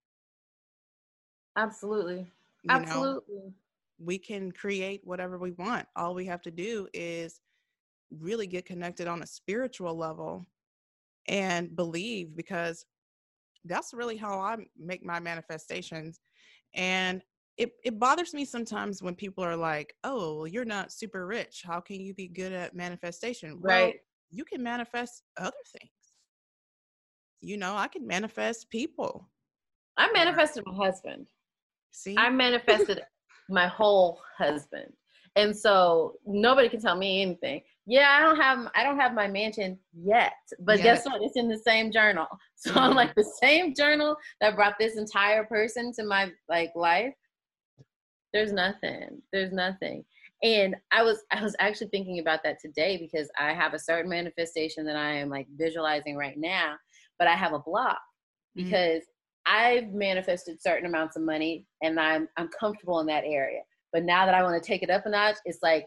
Absolutely. 1.57 2.19
You 2.63 2.69
know? 2.69 2.75
Absolutely. 2.75 3.53
we 4.01 4.17
can 4.17 4.53
create 4.53 5.01
whatever 5.05 5.39
we 5.39 5.51
want. 5.53 5.85
All 5.97 6.15
we 6.15 6.25
have 6.27 6.41
to 6.43 6.53
do 6.53 6.87
is 6.95 7.41
really 8.13 8.47
get 8.47 8.65
connected 8.65 9.09
on 9.09 9.23
a 9.23 9.27
spiritual 9.27 9.97
level 9.97 10.47
and 11.27 11.75
believe 11.75 12.37
because 12.37 12.87
that's 13.65 13.93
really 13.95 14.17
how 14.17 14.39
I 14.39 14.57
make 14.79 15.05
my 15.05 15.21
manifestations. 15.21 16.21
And 16.75 17.23
it, 17.57 17.73
it 17.85 17.99
bothers 17.99 18.35
me 18.35 18.45
sometimes 18.45 19.03
when 19.03 19.15
people 19.15 19.43
are 19.43 19.57
like, 19.57 19.95
oh, 20.05 20.37
well, 20.39 20.47
you're 20.47 20.65
not 20.65 20.93
super 20.93 21.27
rich. 21.27 21.63
How 21.67 21.81
can 21.81 22.01
you 22.01 22.15
be 22.15 22.29
good 22.29 22.53
at 22.53 22.75
manifestation? 22.75 23.61
Well, 23.61 23.87
Right. 23.87 23.95
you 24.31 24.45
can 24.45 24.63
manifest 24.63 25.25
other 25.37 25.57
things. 25.73 25.91
You 27.41 27.57
know, 27.57 27.77
I 27.77 27.89
can 27.89 28.07
manifest 28.07 28.71
people. 28.71 29.29
I 29.97 30.11
manifested 30.13 30.65
my 30.67 30.75
husband. 30.75 31.29
See? 31.91 32.15
I 32.17 32.31
manifested 32.45 33.03
my 33.49 33.67
whole 33.67 34.21
husband. 34.37 34.93
And 35.37 35.57
so 35.57 36.15
nobody 36.27 36.69
can 36.69 36.81
tell 36.81 36.97
me 36.97 37.23
anything. 37.23 37.63
Yeah, 37.91 38.07
I 38.11 38.21
don't 38.23 38.37
have 38.37 38.71
I 38.75 38.85
don't 38.85 38.99
have 38.99 39.15
my 39.15 39.27
mansion 39.27 39.79
yet, 39.95 40.35
but 40.61 40.77
guess 40.83 41.07
what? 41.07 41.23
It's 41.23 41.37
in 41.39 41.49
the 41.49 41.59
same 41.59 41.91
journal. 41.91 42.27
So 42.61 42.75
I'm 42.75 42.95
like 42.97 43.15
the 43.15 43.25
same 43.41 43.73
journal 43.73 44.17
that 44.41 44.57
brought 44.57 44.75
this 44.81 44.97
entire 44.99 45.45
person 45.45 45.93
to 45.95 46.05
my 46.05 46.31
like 46.49 46.73
life. 46.75 47.15
There's 48.33 48.53
nothing. 48.53 49.23
There's 49.33 49.53
nothing. 49.53 50.05
And 50.43 50.77
I 50.91 51.03
was 51.03 51.21
I 51.33 51.43
was 51.43 51.57
actually 51.61 51.89
thinking 51.89 52.19
about 52.19 52.41
that 52.45 52.59
today 52.61 52.99
because 52.99 53.31
I 53.41 53.55
have 53.55 53.73
a 53.75 53.79
certain 53.79 54.11
manifestation 54.11 54.85
that 54.87 54.97
I 54.97 55.13
am 55.13 55.31
like 55.31 55.47
visualizing 55.57 56.17
right 56.17 56.37
now, 56.37 56.75
but 57.19 57.27
I 57.29 57.37
have 57.37 57.53
a 57.55 57.59
block 57.61 58.01
Mhm. 58.57 58.65
because 58.65 59.03
I've 59.47 59.93
manifested 59.93 60.61
certain 60.61 60.87
amounts 60.87 61.17
of 61.17 61.23
money 61.23 61.65
and 61.83 61.99
I'm 61.99 62.29
I'm 62.37 62.49
comfortable 62.49 63.01
in 63.01 63.07
that 63.07 63.25
area. 63.25 63.63
But 63.93 64.03
now 64.05 64.27
that 64.27 64.35
I 64.35 64.43
want 64.43 64.63
to 64.63 64.67
take 64.67 64.83
it 64.83 64.91
up 64.91 65.07
a 65.07 65.11
notch, 65.11 65.37
it's 65.47 65.63
like 65.63 65.87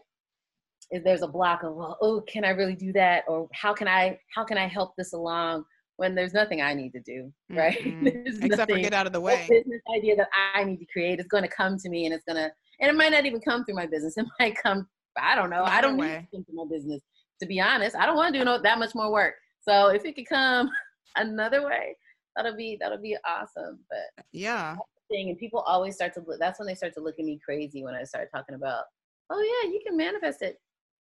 if 0.92 1.02
there's 1.02 1.22
a 1.22 1.28
block 1.28 1.62
of 1.62 1.74
well, 1.74 1.96
oh, 2.00 2.20
can 2.28 2.44
I 2.44 2.50
really 2.50 2.76
do 2.76 2.92
that? 2.92 3.24
Or 3.26 3.48
how 3.54 3.72
can 3.72 3.88
I 3.88 4.18
how 4.34 4.44
can 4.44 4.58
I 4.58 4.66
help 4.68 4.92
this 4.96 5.14
along 5.14 5.64
when 5.96 6.14
there's 6.14 6.34
nothing 6.34 6.60
I 6.60 6.74
need 6.74 6.92
to 6.92 7.00
do, 7.00 7.32
right? 7.50 7.76
Mhm. 7.76 8.24
There's 8.24 8.38
Except 8.38 8.70
for 8.70 8.78
get 8.78 8.92
out 8.92 9.06
of 9.06 9.12
the 9.12 9.18
no 9.18 9.24
way. 9.24 9.46
business 9.48 9.80
idea 9.96 10.16
that 10.16 10.28
I 10.54 10.64
need 10.64 10.78
to 10.78 10.86
create 10.92 11.18
is 11.18 11.26
going 11.26 11.42
to 11.42 11.48
come 11.48 11.78
to 11.78 11.88
me 11.88 12.04
and 12.04 12.14
it's 12.14 12.24
going 12.24 12.36
to, 12.36 12.50
and 12.80 12.90
it 12.90 12.94
might 12.94 13.12
not 13.12 13.24
even 13.24 13.40
come 13.40 13.64
through 13.64 13.74
my 13.74 13.86
business. 13.86 14.14
It 14.18 14.26
might 14.38 14.54
come, 14.62 14.86
I 15.18 15.34
don't 15.34 15.50
know. 15.50 15.64
I 15.64 15.80
don't 15.80 15.96
need 15.96 16.08
to 16.08 16.26
come 16.34 16.44
through 16.44 16.56
my 16.56 16.66
business. 16.70 17.00
To 17.40 17.46
be 17.46 17.60
honest, 17.60 17.96
I 17.96 18.06
don't 18.06 18.16
want 18.16 18.34
to 18.34 18.38
do 18.38 18.44
no, 18.44 18.60
that 18.62 18.78
much 18.78 18.94
more 18.94 19.10
work. 19.10 19.34
So 19.60 19.88
if 19.88 20.04
it 20.04 20.14
could 20.14 20.28
come 20.28 20.70
another 21.16 21.66
way, 21.66 21.96
that'll 22.36 22.56
be 22.56 22.76
that'll 22.80 23.00
be 23.00 23.16
awesome. 23.26 23.80
But 23.90 24.24
yeah, 24.32 24.76
thing, 25.10 25.30
and 25.30 25.38
people 25.38 25.60
always 25.60 25.94
start 25.94 26.12
to 26.14 26.22
look. 26.26 26.38
That's 26.38 26.58
when 26.58 26.66
they 26.66 26.74
start 26.74 26.94
to 26.94 27.00
look 27.00 27.16
at 27.18 27.24
me 27.24 27.38
crazy 27.44 27.82
when 27.82 27.94
I 27.94 28.04
start 28.04 28.28
talking 28.34 28.54
about, 28.54 28.84
oh 29.30 29.40
yeah, 29.64 29.70
you 29.70 29.80
can 29.86 29.96
manifest 29.96 30.42
it 30.42 30.56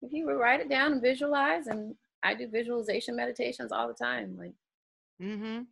if 0.03 0.13
you 0.13 0.31
write 0.31 0.61
it 0.61 0.69
down 0.69 0.93
and 0.93 1.03
visualize. 1.03 1.67
And 1.67 1.95
I 2.23 2.35
do 2.35 2.49
visualization 2.49 3.17
meditations 3.17 3.73
all 3.73 3.89
the 3.89 3.95
time. 3.95 4.37
Like, 4.39 4.53
mm-hmm. 5.23 5.63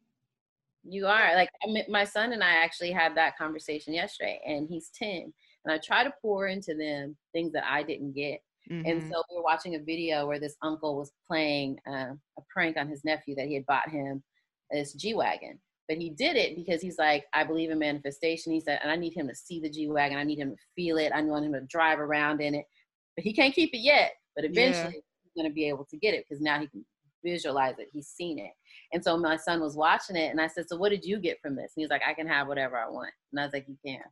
you 0.84 1.06
are 1.06 1.34
like 1.34 1.50
my 1.88 2.04
son 2.04 2.32
and 2.32 2.42
I 2.42 2.62
actually 2.62 2.92
had 2.92 3.16
that 3.16 3.36
conversation 3.36 3.94
yesterday, 3.94 4.40
and 4.46 4.68
he's 4.68 4.90
ten, 4.90 5.32
and 5.64 5.74
I 5.74 5.78
try 5.78 6.04
to 6.04 6.12
pour 6.22 6.48
into 6.48 6.74
them 6.74 7.16
things 7.32 7.52
that 7.52 7.64
I 7.68 7.82
didn't 7.82 8.12
get. 8.12 8.40
Mm-hmm. 8.70 8.88
And 8.88 9.02
so 9.02 9.22
we 9.30 9.36
were 9.36 9.42
watching 9.42 9.74
a 9.74 9.78
video 9.78 10.26
where 10.26 10.40
this 10.40 10.56
uncle 10.62 10.96
was 10.96 11.12
playing 11.26 11.78
uh, 11.86 12.12
a 12.38 12.42
prank 12.48 12.76
on 12.76 12.88
his 12.88 13.04
nephew 13.04 13.34
that 13.34 13.46
he 13.46 13.54
had 13.54 13.66
bought 13.66 13.90
him 13.90 14.22
this 14.70 14.94
G 14.94 15.14
wagon. 15.14 15.58
But 15.86 15.98
he 15.98 16.08
did 16.08 16.36
it 16.36 16.56
because 16.56 16.80
he's 16.80 16.96
like, 16.96 17.26
I 17.34 17.44
believe 17.44 17.70
in 17.70 17.78
manifestation. 17.78 18.52
He 18.52 18.60
said, 18.60 18.80
and 18.82 18.90
I 18.90 18.96
need 18.96 19.12
him 19.12 19.28
to 19.28 19.34
see 19.34 19.60
the 19.60 19.68
G 19.68 19.86
wagon. 19.88 20.16
I 20.16 20.24
need 20.24 20.38
him 20.38 20.52
to 20.52 20.56
feel 20.74 20.96
it. 20.96 21.12
I 21.12 21.20
want 21.20 21.44
him 21.44 21.52
to 21.52 21.60
drive 21.62 22.00
around 22.00 22.40
in 22.40 22.54
it. 22.54 22.64
But 23.16 23.24
he 23.24 23.32
can't 23.32 23.54
keep 23.54 23.72
it 23.72 23.78
yet. 23.78 24.12
But 24.34 24.44
eventually, 24.44 24.94
yeah. 24.94 25.00
he's 25.22 25.32
going 25.36 25.48
to 25.48 25.54
be 25.54 25.68
able 25.68 25.84
to 25.90 25.96
get 25.96 26.14
it 26.14 26.24
because 26.28 26.42
now 26.42 26.58
he 26.60 26.66
can 26.66 26.84
visualize 27.24 27.78
it. 27.78 27.88
He's 27.92 28.08
seen 28.08 28.38
it. 28.38 28.52
And 28.92 29.02
so 29.02 29.16
my 29.16 29.36
son 29.36 29.60
was 29.60 29.76
watching 29.76 30.16
it, 30.16 30.30
and 30.30 30.40
I 30.40 30.46
said, 30.46 30.68
"So 30.68 30.76
what 30.76 30.90
did 30.90 31.04
you 31.04 31.18
get 31.18 31.40
from 31.40 31.56
this?" 31.56 31.72
And 31.76 31.82
he's 31.82 31.90
like, 31.90 32.02
"I 32.06 32.14
can 32.14 32.26
have 32.26 32.48
whatever 32.48 32.76
I 32.76 32.88
want." 32.88 33.12
And 33.32 33.40
I 33.40 33.44
was 33.44 33.52
like, 33.52 33.66
"You 33.68 33.76
can." 33.84 34.02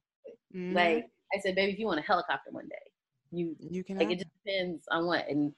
Mm-hmm. 0.54 0.76
Like 0.76 1.06
I 1.34 1.40
said, 1.40 1.54
"Baby, 1.54 1.72
if 1.72 1.78
you 1.78 1.86
want 1.86 2.00
a 2.00 2.02
helicopter 2.02 2.50
one 2.50 2.68
day, 2.68 2.90
you 3.30 3.56
you 3.58 3.84
can." 3.84 3.98
Like 3.98 4.10
it 4.10 4.18
just 4.18 4.30
depends 4.44 4.84
on 4.90 5.06
what. 5.06 5.28
And 5.28 5.52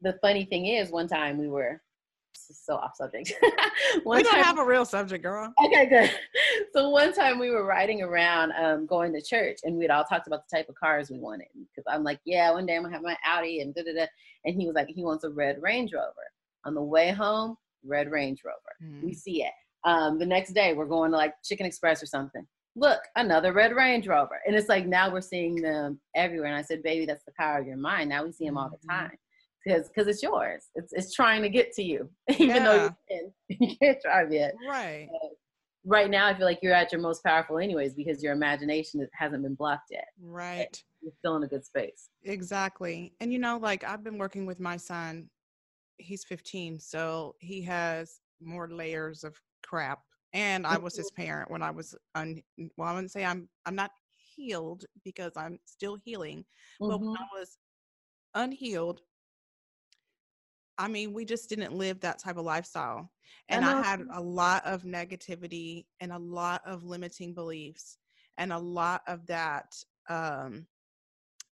the 0.00 0.18
funny 0.22 0.44
thing 0.44 0.66
is, 0.66 0.90
one 0.90 1.08
time 1.08 1.38
we 1.38 1.48
were 1.48 1.80
so 2.34 2.76
off 2.76 2.96
subject. 2.96 3.32
we 4.04 4.22
don't 4.22 4.32
time, 4.32 4.44
have 4.44 4.58
a 4.58 4.64
real 4.64 4.84
subject, 4.84 5.22
girl. 5.22 5.52
Okay, 5.64 5.86
good. 5.86 6.10
So 6.72 6.90
one 6.90 7.12
time 7.12 7.38
we 7.38 7.50
were 7.50 7.64
riding 7.64 8.02
around, 8.02 8.52
um, 8.52 8.86
going 8.86 9.12
to 9.12 9.22
church, 9.22 9.58
and 9.62 9.76
we'd 9.76 9.90
all 9.90 10.04
talked 10.04 10.26
about 10.26 10.42
the 10.48 10.56
type 10.56 10.68
of 10.68 10.74
cars 10.74 11.08
we 11.08 11.18
wanted. 11.18 11.46
Because 11.54 11.84
I'm 11.88 12.02
like, 12.02 12.18
yeah, 12.24 12.50
one 12.50 12.66
day 12.66 12.76
I'm 12.76 12.82
gonna 12.82 12.94
have 12.94 13.02
my 13.02 13.16
Audi, 13.24 13.60
and 13.60 13.74
da 13.74 13.82
da 13.82 13.92
da. 13.92 14.06
And 14.44 14.60
he 14.60 14.66
was 14.66 14.74
like, 14.74 14.88
he 14.88 15.04
wants 15.04 15.24
a 15.24 15.30
red 15.30 15.62
Range 15.62 15.92
Rover. 15.92 16.12
On 16.64 16.74
the 16.74 16.82
way 16.82 17.10
home, 17.10 17.56
red 17.84 18.10
Range 18.10 18.40
Rover. 18.44 18.56
Mm. 18.82 19.04
We 19.04 19.14
see 19.14 19.44
it. 19.44 19.52
Um, 19.84 20.18
the 20.18 20.26
next 20.26 20.52
day, 20.52 20.72
we're 20.72 20.86
going 20.86 21.10
to 21.12 21.16
like 21.16 21.34
Chicken 21.44 21.66
Express 21.66 22.02
or 22.02 22.06
something. 22.06 22.46
Look, 22.76 23.00
another 23.16 23.52
red 23.52 23.74
Range 23.74 24.06
Rover. 24.06 24.40
And 24.46 24.56
it's 24.56 24.68
like 24.68 24.86
now 24.86 25.12
we're 25.12 25.20
seeing 25.20 25.56
them 25.56 26.00
everywhere. 26.16 26.48
And 26.48 26.56
I 26.56 26.62
said, 26.62 26.82
baby, 26.82 27.06
that's 27.06 27.24
the 27.24 27.32
power 27.38 27.58
of 27.58 27.66
your 27.66 27.76
mind. 27.76 28.08
Now 28.08 28.24
we 28.24 28.32
see 28.32 28.46
them 28.46 28.58
all 28.58 28.70
the 28.70 28.76
mm-hmm. 28.78 29.06
time 29.08 29.18
because 29.64 29.88
because 29.88 30.06
it's 30.08 30.22
yours. 30.22 30.64
It's 30.74 30.92
it's 30.92 31.14
trying 31.14 31.42
to 31.42 31.48
get 31.48 31.72
to 31.74 31.82
you, 31.82 32.08
even 32.30 32.56
yeah. 32.56 32.64
though 32.64 32.84
you, 32.84 32.96
can, 33.10 33.32
you 33.68 33.76
can't 33.80 33.98
drive 34.02 34.32
yet. 34.32 34.54
Right. 34.68 35.08
Uh, 35.12 35.28
right 35.84 36.10
now, 36.10 36.26
I 36.26 36.34
feel 36.34 36.46
like 36.46 36.60
you're 36.62 36.74
at 36.74 36.92
your 36.92 37.00
most 37.00 37.22
powerful, 37.24 37.58
anyways, 37.58 37.94
because 37.94 38.22
your 38.22 38.32
imagination 38.32 39.06
hasn't 39.12 39.42
been 39.42 39.54
blocked 39.54 39.88
yet. 39.90 40.06
Right. 40.20 40.82
You're 41.00 41.12
still 41.18 41.36
in 41.36 41.42
a 41.44 41.48
good 41.48 41.64
space. 41.64 42.08
Exactly. 42.24 43.12
And 43.20 43.32
you 43.32 43.38
know, 43.38 43.58
like 43.58 43.84
I've 43.84 44.04
been 44.04 44.18
working 44.18 44.46
with 44.46 44.60
my 44.60 44.76
son. 44.76 45.28
He's 45.98 46.24
15, 46.24 46.80
so 46.80 47.36
he 47.38 47.62
has 47.62 48.20
more 48.42 48.68
layers 48.68 49.22
of 49.22 49.36
crap. 49.62 50.00
And 50.32 50.66
I 50.66 50.76
was 50.76 50.96
his 50.96 51.12
mm-hmm. 51.12 51.22
parent 51.22 51.50
when 51.50 51.62
I 51.62 51.70
was 51.70 51.94
un. 52.14 52.42
Well, 52.76 52.88
I 52.88 52.94
wouldn't 52.94 53.12
say 53.12 53.24
I'm. 53.24 53.48
I'm 53.66 53.76
not 53.76 53.92
healed 54.34 54.84
because 55.04 55.32
I'm 55.36 55.60
still 55.64 55.96
healing. 56.04 56.44
Mm-hmm. 56.82 56.88
But 56.90 56.98
when 56.98 57.10
mm-hmm. 57.10 57.22
I 57.22 57.38
was 57.38 57.58
unhealed 58.34 59.00
I 60.78 60.88
mean, 60.88 61.12
we 61.12 61.24
just 61.24 61.48
didn't 61.48 61.74
live 61.74 62.00
that 62.00 62.18
type 62.18 62.36
of 62.36 62.44
lifestyle. 62.44 63.10
And 63.48 63.64
I, 63.64 63.78
I 63.78 63.82
had 63.82 64.02
a 64.12 64.20
lot 64.20 64.64
of 64.64 64.82
negativity 64.82 65.86
and 66.00 66.12
a 66.12 66.18
lot 66.18 66.62
of 66.66 66.84
limiting 66.84 67.34
beliefs 67.34 67.98
and 68.38 68.52
a 68.52 68.58
lot 68.58 69.02
of 69.06 69.26
that 69.26 69.76
um, 70.08 70.66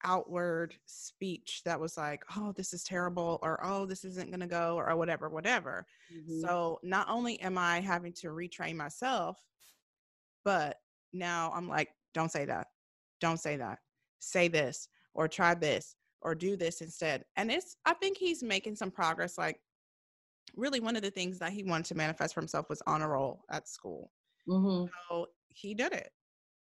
outward 0.04 0.76
speech 0.86 1.62
that 1.66 1.80
was 1.80 1.98
like, 1.98 2.24
oh, 2.36 2.52
this 2.52 2.74
is 2.74 2.84
terrible, 2.84 3.40
or 3.42 3.60
oh, 3.64 3.86
this 3.86 4.04
isn't 4.04 4.30
going 4.30 4.40
to 4.40 4.48
go, 4.48 4.78
or 4.78 4.96
whatever, 4.96 5.30
whatever. 5.30 5.86
Mm-hmm. 6.14 6.42
So 6.42 6.80
not 6.84 7.08
only 7.10 7.40
am 7.42 7.58
I 7.58 7.80
having 7.80 8.14
to 8.14 8.28
retrain 8.28 8.76
myself, 8.76 9.38
but 10.44 10.78
now 11.14 11.52
I'm 11.56 11.68
like, 11.68 11.90
don't 12.14 12.32
say 12.32 12.46
that. 12.46 12.68
Don't 13.22 13.40
say 13.40 13.58
that. 13.58 13.80
Say 14.20 14.48
this 14.48 14.88
or 15.14 15.28
try 15.28 15.54
this 15.54 15.96
or 16.26 16.34
do 16.34 16.58
this 16.58 16.82
instead. 16.82 17.24
And 17.38 17.52
it's, 17.52 17.78
I 17.86 17.94
think 17.94 18.18
he's 18.18 18.42
making 18.42 18.76
some 18.76 18.90
progress. 18.90 19.38
Like, 19.38 19.60
really, 20.56 20.80
one 20.80 20.96
of 20.96 21.04
the 21.04 21.12
things 21.12 21.38
that 21.40 21.52
he 21.52 21.64
wanted 21.64 21.86
to 21.86 21.96
manifest 21.96 22.34
for 22.34 22.42
himself 22.42 22.68
was 22.68 22.82
honor 22.88 23.10
roll 23.10 23.46
at 23.52 23.70
school. 23.70 24.12
Mm-hmm. 24.50 24.88
So 25.08 25.28
he 25.50 25.76
did 25.76 25.94
it. 25.94 26.10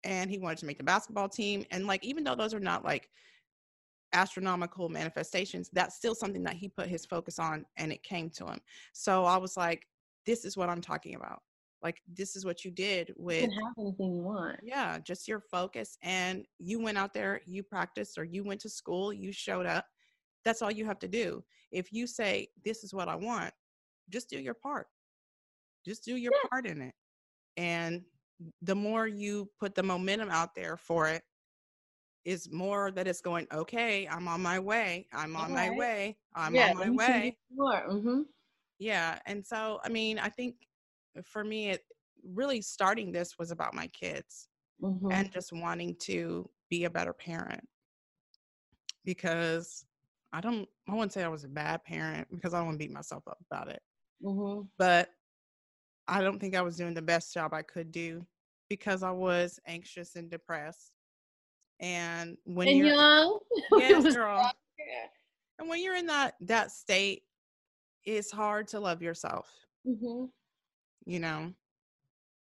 And 0.03 0.29
he 0.29 0.39
wanted 0.39 0.59
to 0.59 0.67
make 0.67 0.79
the 0.79 0.85
basketball 0.85 1.29
team. 1.29 1.65
And, 1.71 1.87
like, 1.87 2.05
even 2.05 2.25
though 2.25 2.35
those 2.35 2.53
are 2.53 2.61
not 2.61 2.85
like 2.85 3.09
astronomical 4.13 4.89
manifestations, 4.89 5.71
that's 5.73 5.95
still 5.95 6.17
something 6.17 6.43
that 6.43 6.55
he 6.55 6.69
put 6.69 6.89
his 6.89 7.07
focus 7.07 7.39
on 7.39 7.65
and 7.77 7.93
it 7.93 8.03
came 8.03 8.29
to 8.31 8.47
him. 8.47 8.59
So 8.93 9.25
I 9.25 9.37
was 9.37 9.57
like, 9.57 9.87
this 10.27 10.45
is 10.45 10.57
what 10.57 10.69
I'm 10.69 10.81
talking 10.81 11.15
about 11.15 11.41
like 11.83 12.01
this 12.13 12.37
is 12.37 12.45
what 12.45 12.65
you 12.65 12.71
did 12.71 13.13
with 13.17 13.43
you 13.43 13.49
can 13.49 13.59
have 13.59 13.75
anything 13.79 14.15
you 14.15 14.23
want. 14.23 14.57
Yeah 14.63 14.99
just 14.99 15.29
your 15.29 15.41
focus 15.41 15.99
and 16.03 16.45
you 16.59 16.81
went 16.81 16.99
out 16.99 17.13
there 17.13 17.41
you 17.47 17.63
practiced 17.63 18.19
or 18.19 18.25
you 18.25 18.45
went 18.45 18.61
to 18.61 18.69
school 18.69 19.13
you 19.13 19.33
showed 19.33 19.67
up 19.67 19.85
that's 20.45 20.63
all 20.63 20.71
you 20.71 20.87
have 20.87 20.99
to 21.01 21.09
do. 21.09 21.43
If 21.73 21.93
you 21.93 22.07
say 22.07 22.49
this 22.65 22.85
is 22.85 22.95
what 22.95 23.09
i 23.09 23.15
want 23.15 23.53
just 24.11 24.31
do 24.31 24.39
your 24.39 24.55
part. 24.55 24.87
Just 25.85 26.05
do 26.05 26.17
your 26.17 26.33
yeah. 26.33 26.49
part 26.49 26.67
in 26.67 26.81
it 26.81 26.95
and 27.57 28.03
the 28.63 28.75
more 28.75 29.07
you 29.07 29.49
put 29.59 29.75
the 29.75 29.83
momentum 29.83 30.31
out 30.31 30.55
there 30.55 30.77
for 30.77 31.09
it 31.09 31.23
is 32.25 32.51
more 32.53 32.91
that 32.91 33.07
it's 33.07 33.21
going 33.21 33.47
okay 33.53 34.07
i'm 34.11 34.29
on 34.29 34.43
my 34.43 34.59
way 34.59 35.07
i'm 35.13 35.37
on 35.37 35.53
my 35.53 35.71
way 35.71 36.17
i'm 36.35 36.55
yeah, 36.55 36.71
on 36.71 36.77
my 36.77 36.91
way. 36.91 37.37
mm-hmm. 37.59 38.23
yeah 38.79 39.19
and 39.27 39.45
so 39.45 39.79
i 39.85 39.89
mean 39.89 40.19
i 40.19 40.29
think 40.29 40.57
for 41.25 41.45
me, 41.45 41.71
it 41.71 41.83
really 42.35 42.61
starting 42.61 43.13
this 43.13 43.39
was 43.39 43.51
about 43.51 43.75
my 43.75 43.87
kids 43.89 44.49
mm-hmm. 44.83 45.11
and 45.11 45.33
just 45.33 45.53
wanting 45.53 45.97
to 46.01 46.49
be 46.71 46.85
a 46.85 46.91
better 46.91 47.13
parent 47.13 47.67
because 49.05 49.85
I 50.33 50.41
don't, 50.41 50.69
I 50.89 50.95
wouldn't 50.95 51.13
say 51.13 51.23
I 51.23 51.29
was 51.29 51.45
a 51.45 51.49
bad 51.49 51.85
parent 51.85 52.29
because 52.31 52.53
I 52.53 52.59
don't 52.59 52.67
want 52.67 52.81
to 52.81 52.85
beat 52.85 52.93
myself 52.93 53.23
up 53.29 53.39
about 53.51 53.69
it. 53.69 53.81
Mm-hmm. 54.25 54.63
But 54.79 55.11
I 56.09 56.23
don't 56.23 56.39
think 56.39 56.55
I 56.55 56.63
was 56.63 56.77
doing 56.77 56.95
the 56.95 57.03
best 57.03 57.33
job 57.33 57.55
I 57.55 57.63
could 57.63 57.93
do 57.93 58.27
because 58.69 59.03
I 59.03 59.11
was 59.11 59.61
anxious 59.67 60.17
and 60.17 60.31
depressed. 60.31 60.93
And 61.81 62.37
when 62.45 62.69
and 62.69 62.79
you're 62.79 62.89
young, 62.89 63.39
yes, 63.73 64.15
girl. 64.15 64.51
And 65.59 65.69
when 65.69 65.83
you're 65.83 65.97
in 65.97 66.07
that 66.07 66.35
that 66.41 66.71
state, 66.71 67.23
it's 68.05 68.31
hard 68.31 68.69
to 68.69 68.81
love 68.81 69.03
yourself. 69.03 69.49
Mm-hmm 69.87 70.27
you 71.07 71.21
know? 71.21 71.53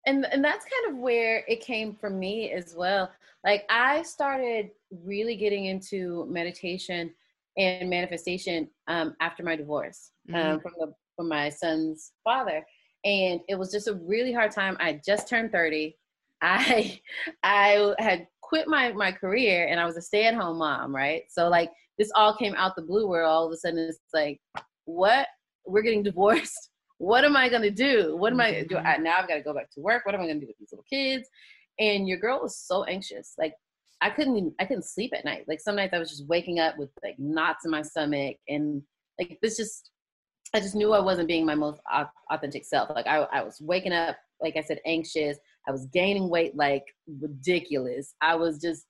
And 0.06 0.26
and 0.32 0.44
that's 0.44 0.66
kind 0.66 0.94
of 0.94 1.02
where 1.02 1.44
it 1.48 1.62
came 1.62 1.96
from 1.96 2.20
me 2.20 2.52
as 2.52 2.76
well. 2.76 3.12
Like 3.44 3.66
i 3.70 4.02
started 4.02 4.72
really 5.04 5.36
getting 5.36 5.66
into 5.66 6.26
meditation 6.30 7.12
and 7.58 7.90
manifestation 7.90 8.68
um, 8.88 9.16
after 9.22 9.44
my 9.44 9.56
divorce 9.56 10.12
mm-hmm. 10.30 10.54
um, 10.54 10.60
from 10.60 10.74
the 10.80 10.94
from 11.16 11.30
my 11.30 11.50
son's 11.50 12.12
father. 12.24 12.66
And 13.06 13.40
it 13.48 13.58
was 13.58 13.72
just 13.72 13.88
a 13.88 13.94
really 13.94 14.34
hard 14.34 14.52
time. 14.52 14.76
I 14.80 15.00
just 15.06 15.30
turned 15.30 15.52
30 15.52 15.96
i 16.42 17.00
i 17.44 17.96
had 17.98 18.28
quit 18.42 18.68
my 18.68 18.92
my 18.92 19.10
career 19.10 19.68
and 19.68 19.80
i 19.80 19.86
was 19.86 19.96
a 19.96 20.02
stay-at-home 20.02 20.58
mom 20.58 20.94
right? 20.94 21.24
So 21.30 21.48
like 21.48 21.72
this 21.98 22.12
all 22.14 22.36
came 22.36 22.54
out 22.56 22.76
the 22.76 22.82
blue 22.82 23.08
where 23.08 23.24
all 23.24 23.46
of 23.46 23.54
a 23.54 23.58
sudden 23.58 23.80
it's 23.80 24.00
like 24.14 24.40
what? 24.86 25.28
We're 25.66 25.82
getting 25.82 26.04
divorced 26.12 26.70
what 26.98 27.26
am 27.26 27.36
I 27.36 27.50
going 27.50 27.62
to 27.62 27.72
do? 27.72 28.16
What 28.16 28.34
am 28.34 28.40
I 28.40 28.66
do? 28.68 28.76
Mm-hmm. 28.76 28.88
I, 28.88 28.98
now 28.98 29.18
I've 29.20 29.28
got 29.28 29.36
to 29.36 29.42
go 29.42 29.54
back 29.54 29.70
to 29.72 29.82
work. 29.82 30.06
What 30.06 30.16
am 30.16 30.22
I 30.22 30.26
going 30.26 30.40
to 30.40 30.46
do 30.46 30.48
with 30.48 30.58
these 30.58 30.70
little 30.72 30.86
kids? 30.90 31.28
And 31.80 32.08
your 32.08 32.18
girl 32.18 32.40
was 32.42 32.58
so 32.58 32.84
anxious. 32.86 33.34
Like 33.38 33.54
I 34.02 34.10
couldn't 34.10 34.38
even, 34.38 34.54
I 34.60 34.66
couldn't 34.66 34.86
sleep 34.86 35.12
at 35.14 35.26
night. 35.26 35.46
Like 35.48 35.60
some 35.60 35.76
nights 35.76 35.94
I 35.94 36.00
was 36.00 36.10
just 36.10 36.28
waking 36.28 36.60
up 36.60 36.78
with 36.78 36.90
like 37.04 37.16
knots 37.20 37.66
in 37.66 37.72
my 37.72 37.82
stomach 37.82 38.38
and 38.48 38.82
like 39.20 39.38
this 39.42 39.58
just, 39.58 39.92
I 40.54 40.60
just 40.60 40.76
knew 40.76 40.94
I 40.94 41.00
wasn't 41.00 41.28
being 41.28 41.46
my 41.46 41.56
most 41.56 41.82
authentic 42.32 42.64
self. 42.64 42.90
Like 42.90 43.08
I, 43.08 43.18
I 43.18 43.44
was 43.44 43.60
waking 43.60 43.94
up, 43.94 44.16
like 44.42 44.56
I 44.56 44.62
said, 44.62 44.80
anxious. 44.86 45.38
I 45.68 45.72
was 45.72 45.88
gaining 45.88 46.30
weight 46.30 46.56
like 46.56 46.84
ridiculous. 47.22 48.14
I 48.22 48.36
was 48.36 48.62
just, 48.62 48.86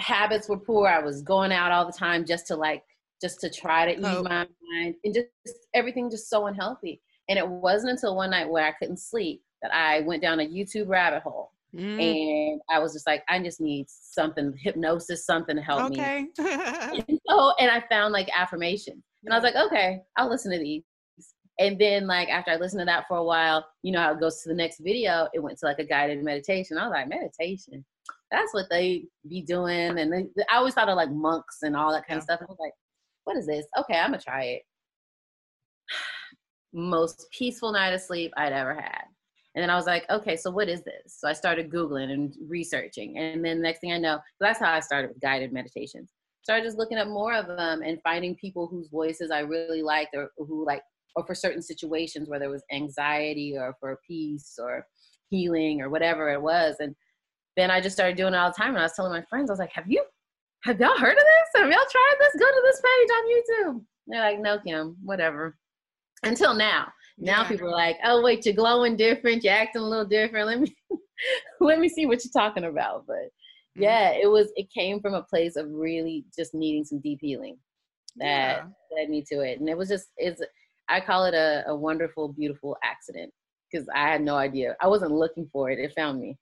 habits 0.00 0.48
were 0.48 0.58
poor. 0.58 0.88
I 0.88 1.00
was 1.00 1.22
going 1.22 1.52
out 1.52 1.70
all 1.70 1.86
the 1.86 1.96
time 1.96 2.24
just 2.24 2.48
to 2.48 2.56
like 2.56 2.82
just 3.20 3.40
to 3.40 3.50
try 3.50 3.92
to 3.92 3.98
ease 3.98 4.06
oh. 4.06 4.22
my 4.22 4.46
mind 4.72 4.94
and 5.04 5.14
just 5.14 5.28
everything 5.74 6.10
just 6.10 6.28
so 6.28 6.46
unhealthy. 6.46 7.00
And 7.28 7.38
it 7.38 7.48
wasn't 7.48 7.92
until 7.92 8.16
one 8.16 8.30
night 8.30 8.48
where 8.48 8.66
I 8.66 8.72
couldn't 8.72 9.00
sleep 9.00 9.42
that 9.62 9.74
I 9.74 10.00
went 10.00 10.22
down 10.22 10.40
a 10.40 10.46
YouTube 10.46 10.88
rabbit 10.88 11.22
hole. 11.22 11.52
Mm. 11.74 12.00
And 12.00 12.60
I 12.70 12.78
was 12.78 12.92
just 12.92 13.06
like, 13.06 13.22
I 13.28 13.42
just 13.42 13.60
need 13.60 13.86
something, 13.88 14.54
hypnosis, 14.58 15.26
something 15.26 15.56
to 15.56 15.62
help 15.62 15.92
okay. 15.92 16.22
me. 16.22 16.30
and 16.38 17.20
so, 17.28 17.52
and 17.58 17.70
I 17.70 17.82
found 17.90 18.12
like 18.12 18.28
affirmation. 18.34 19.02
And 19.24 19.34
I 19.34 19.36
was 19.36 19.44
like, 19.44 19.56
okay, 19.56 20.00
I'll 20.16 20.30
listen 20.30 20.52
to 20.52 20.58
these. 20.58 20.84
And 21.58 21.78
then 21.78 22.06
like 22.06 22.28
after 22.28 22.50
I 22.50 22.56
listened 22.56 22.80
to 22.80 22.86
that 22.86 23.06
for 23.08 23.16
a 23.16 23.24
while, 23.24 23.66
you 23.82 23.90
know 23.92 24.00
how 24.00 24.12
it 24.12 24.20
goes 24.20 24.42
to 24.42 24.48
the 24.48 24.54
next 24.54 24.80
video, 24.80 25.28
it 25.32 25.42
went 25.42 25.58
to 25.58 25.66
like 25.66 25.78
a 25.78 25.84
guided 25.84 26.22
meditation. 26.22 26.78
I 26.78 26.86
was 26.86 26.92
like, 26.92 27.08
meditation. 27.08 27.84
That's 28.30 28.52
what 28.52 28.66
they 28.70 29.04
be 29.28 29.42
doing. 29.42 29.98
And 29.98 30.12
they, 30.12 30.26
I 30.50 30.56
always 30.56 30.74
thought 30.74 30.88
of 30.88 30.96
like 30.96 31.10
monks 31.10 31.58
and 31.62 31.76
all 31.76 31.92
that 31.92 32.06
kind 32.06 32.16
yeah. 32.16 32.18
of 32.18 32.22
stuff. 32.24 32.40
I 32.42 32.44
was 32.44 32.58
like, 32.60 32.72
what 33.26 33.36
is 33.36 33.46
this? 33.46 33.66
Okay, 33.78 33.98
I'm 33.98 34.10
gonna 34.12 34.22
try 34.22 34.44
it. 34.44 34.62
Most 36.72 37.26
peaceful 37.36 37.72
night 37.72 37.92
of 37.92 38.00
sleep 38.00 38.32
I'd 38.36 38.52
ever 38.52 38.74
had. 38.74 39.04
And 39.54 39.62
then 39.62 39.70
I 39.70 39.74
was 39.74 39.86
like, 39.86 40.04
okay, 40.10 40.36
so 40.36 40.50
what 40.50 40.68
is 40.68 40.82
this? 40.82 41.16
So 41.18 41.28
I 41.28 41.32
started 41.32 41.70
Googling 41.70 42.12
and 42.12 42.34
researching. 42.46 43.16
And 43.18 43.44
then 43.44 43.62
next 43.62 43.80
thing 43.80 43.92
I 43.92 43.98
know, 43.98 44.18
that's 44.38 44.60
how 44.60 44.70
I 44.70 44.80
started 44.80 45.08
with 45.08 45.20
guided 45.20 45.50
meditations. 45.50 46.12
Started 46.42 46.64
just 46.64 46.76
looking 46.76 46.98
up 46.98 47.08
more 47.08 47.32
of 47.34 47.46
them 47.46 47.80
and 47.82 47.98
finding 48.02 48.36
people 48.36 48.66
whose 48.66 48.88
voices 48.88 49.30
I 49.30 49.40
really 49.40 49.82
liked 49.82 50.14
or 50.14 50.30
who 50.36 50.64
like, 50.66 50.82
or 51.16 51.26
for 51.26 51.34
certain 51.34 51.62
situations 51.62 52.28
where 52.28 52.38
there 52.38 52.50
was 52.50 52.62
anxiety 52.70 53.56
or 53.56 53.74
for 53.80 53.98
peace 54.06 54.58
or 54.62 54.86
healing 55.30 55.80
or 55.80 55.88
whatever 55.88 56.30
it 56.30 56.40
was. 56.40 56.76
And 56.78 56.94
then 57.56 57.70
I 57.70 57.80
just 57.80 57.96
started 57.96 58.18
doing 58.18 58.34
it 58.34 58.36
all 58.36 58.50
the 58.50 58.56
time. 58.56 58.70
And 58.70 58.78
I 58.78 58.82
was 58.82 58.92
telling 58.92 59.12
my 59.12 59.22
friends, 59.22 59.48
I 59.48 59.54
was 59.54 59.58
like, 59.58 59.72
have 59.72 59.90
you, 59.90 60.04
have 60.64 60.80
y'all 60.80 60.98
heard 60.98 61.16
of 61.16 61.18
this? 61.18 61.60
Have 61.60 61.70
y'all 61.70 61.78
tried 61.90 62.16
this? 62.20 62.40
Go 62.40 62.46
to 62.46 62.62
this 62.64 62.80
page 62.80 63.08
on 63.12 63.74
YouTube. 63.76 63.84
They're 64.06 64.20
like, 64.20 64.40
no, 64.40 64.58
Kim, 64.58 64.96
whatever. 65.02 65.56
Until 66.22 66.54
now. 66.54 66.88
Now 67.18 67.42
yeah. 67.42 67.48
people 67.48 67.68
are 67.68 67.72
like, 67.72 67.96
oh 68.04 68.22
wait, 68.22 68.44
you're 68.44 68.54
glowing 68.54 68.96
different, 68.96 69.42
you're 69.42 69.54
acting 69.54 69.82
a 69.82 69.88
little 69.88 70.04
different. 70.04 70.46
Let 70.46 70.60
me 70.60 70.76
let 71.60 71.78
me 71.78 71.88
see 71.88 72.06
what 72.06 72.22
you're 72.24 72.32
talking 72.32 72.64
about. 72.64 73.04
But 73.06 73.16
mm-hmm. 73.16 73.82
yeah, 73.82 74.10
it 74.10 74.30
was 74.30 74.52
it 74.56 74.70
came 74.70 75.00
from 75.00 75.14
a 75.14 75.22
place 75.22 75.56
of 75.56 75.66
really 75.70 76.24
just 76.36 76.54
needing 76.54 76.84
some 76.84 77.00
deep 77.00 77.18
healing 77.22 77.56
that 78.16 78.58
yeah. 78.58 78.64
led 78.96 79.08
me 79.08 79.24
to 79.32 79.40
it. 79.40 79.60
And 79.60 79.68
it 79.68 79.78
was 79.78 79.88
just 79.88 80.08
it's 80.16 80.42
I 80.88 81.00
call 81.00 81.24
it 81.24 81.34
a, 81.34 81.64
a 81.68 81.74
wonderful, 81.74 82.32
beautiful 82.32 82.76
accident 82.84 83.32
because 83.70 83.88
I 83.94 84.08
had 84.08 84.22
no 84.22 84.36
idea. 84.36 84.76
I 84.80 84.86
wasn't 84.86 85.12
looking 85.12 85.48
for 85.52 85.70
it. 85.70 85.78
It 85.78 85.92
found 85.96 86.20
me. 86.20 86.36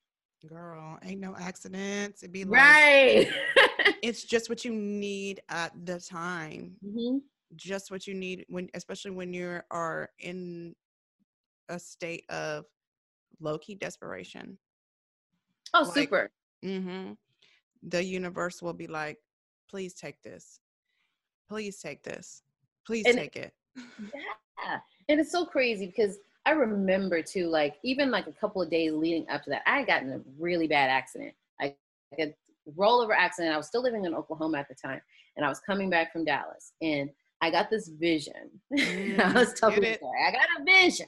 Girl, 0.48 0.98
ain't 1.02 1.20
no 1.20 1.34
accidents. 1.40 2.22
It'd 2.22 2.32
be 2.32 2.44
like, 2.44 2.60
right. 2.60 3.28
it's 4.04 4.24
just 4.24 4.48
what 4.48 4.64
you 4.64 4.72
need 4.72 5.40
at 5.48 5.72
the 5.86 5.98
time. 5.98 6.76
Mm-hmm 6.84 7.18
just 7.56 7.90
what 7.90 8.06
you 8.06 8.14
need 8.14 8.44
when 8.48 8.68
especially 8.74 9.10
when 9.10 9.32
you 9.32 9.60
are 9.70 10.10
in 10.18 10.74
a 11.68 11.78
state 11.78 12.24
of 12.28 12.64
low 13.40 13.58
key 13.58 13.74
desperation. 13.74 14.58
Oh, 15.72 15.82
like, 15.82 15.94
super. 15.94 16.30
Mm-hmm. 16.64 17.12
The 17.88 18.02
universe 18.02 18.62
will 18.62 18.72
be 18.72 18.86
like, 18.86 19.18
please 19.68 19.94
take 19.94 20.20
this. 20.22 20.60
Please 21.48 21.80
take 21.80 22.02
this. 22.02 22.42
Please 22.86 23.04
and, 23.06 23.16
take 23.16 23.36
it. 23.36 23.52
Yeah. 24.62 24.78
And 25.10 25.20
it's 25.20 25.32
so 25.32 25.44
crazy 25.44 25.86
because 25.86 26.16
I 26.46 26.52
remember 26.52 27.20
too, 27.20 27.48
like 27.48 27.74
even 27.82 28.10
like 28.10 28.28
a 28.28 28.32
couple 28.32 28.62
of 28.62 28.70
days 28.70 28.92
leading 28.92 29.28
up 29.28 29.42
to 29.44 29.50
that, 29.50 29.62
I 29.66 29.78
had 29.78 29.86
gotten 29.86 30.12
a 30.12 30.20
really 30.38 30.66
bad 30.66 30.88
accident. 30.88 31.34
I 31.60 31.74
a 32.18 32.32
rollover 32.76 33.14
accident. 33.16 33.54
I 33.54 33.56
was 33.56 33.66
still 33.66 33.82
living 33.82 34.04
in 34.04 34.14
Oklahoma 34.14 34.58
at 34.58 34.68
the 34.68 34.74
time, 34.74 35.00
and 35.36 35.44
I 35.44 35.48
was 35.48 35.60
coming 35.60 35.90
back 35.90 36.12
from 36.12 36.24
Dallas, 36.24 36.72
and 36.80 37.10
I 37.40 37.50
got 37.50 37.70
this 37.70 37.88
vision. 37.88 38.50
Mm, 38.74 39.20
I 39.20 39.32
was 39.32 39.52
telling 39.54 39.82
you, 39.82 39.96
I 40.26 40.32
got 40.32 40.60
a 40.60 40.64
vision. 40.64 41.06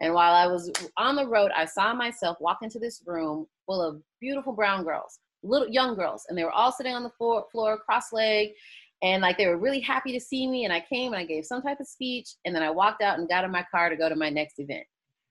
And 0.00 0.14
while 0.14 0.34
I 0.34 0.46
was 0.46 0.70
on 0.96 1.14
the 1.14 1.26
road, 1.26 1.50
I 1.56 1.64
saw 1.64 1.94
myself 1.94 2.38
walk 2.40 2.58
into 2.62 2.78
this 2.78 3.02
room 3.06 3.46
full 3.66 3.80
of 3.82 4.02
beautiful 4.20 4.52
brown 4.52 4.84
girls, 4.84 5.18
little 5.42 5.68
young 5.68 5.94
girls, 5.94 6.24
and 6.28 6.36
they 6.36 6.44
were 6.44 6.50
all 6.50 6.72
sitting 6.72 6.94
on 6.94 7.02
the 7.02 7.10
floor, 7.10 7.44
floor 7.52 7.78
cross-legged, 7.78 8.54
and 9.02 9.22
like 9.22 9.36
they 9.36 9.46
were 9.46 9.58
really 9.58 9.80
happy 9.80 10.12
to 10.12 10.20
see 10.20 10.46
me. 10.46 10.64
And 10.64 10.72
I 10.72 10.80
came 10.80 11.12
and 11.12 11.20
I 11.20 11.26
gave 11.26 11.44
some 11.44 11.62
type 11.62 11.80
of 11.80 11.86
speech, 11.86 12.30
and 12.44 12.54
then 12.54 12.62
I 12.62 12.70
walked 12.70 13.02
out 13.02 13.18
and 13.18 13.28
got 13.28 13.44
in 13.44 13.50
my 13.50 13.64
car 13.70 13.90
to 13.90 13.96
go 13.96 14.08
to 14.08 14.16
my 14.16 14.30
next 14.30 14.58
event. 14.58 14.86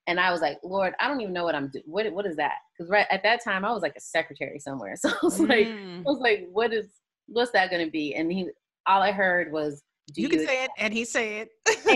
And 0.08 0.20
I 0.20 0.32
was 0.32 0.42
like, 0.42 0.60
Lord, 0.64 0.94
I 1.00 1.08
don't 1.08 1.22
even 1.22 1.34
know 1.34 1.46
what 1.46 1.56
I'm 1.56 1.70
doing. 1.70 1.86
What 1.88 2.12
what 2.14 2.26
is 2.26 2.36
that? 2.38 2.56
Because 2.78 2.90
right 2.90 3.08
at 3.10 3.24
that 3.24 3.44
time 3.44 3.64
I 3.64 3.72
was 3.72 3.82
like 3.82 3.96
a 3.96 4.02
secretary 4.02 4.60
somewhere. 4.60 4.96
So 5.02 5.10
I 5.10 5.18
was 5.22 5.40
mm. 5.40 5.50
like, 5.50 5.68
I 5.68 6.02
was 6.04 6.20
like, 6.20 6.48
what 6.52 6.74
is 6.74 6.88
what's 7.28 7.52
that 7.52 7.70
going 7.70 7.86
to 7.86 7.92
be? 7.92 8.16
And 8.16 8.32
he, 8.32 8.50
all 8.86 9.02
I 9.02 9.12
heard 9.12 9.52
was 9.52 9.82
you, 10.16 10.24
you 10.24 10.30
can 10.30 10.46
say 10.46 10.66
it, 10.66 10.72
and 10.78 10.94
he 10.94 11.06
said 11.06 11.48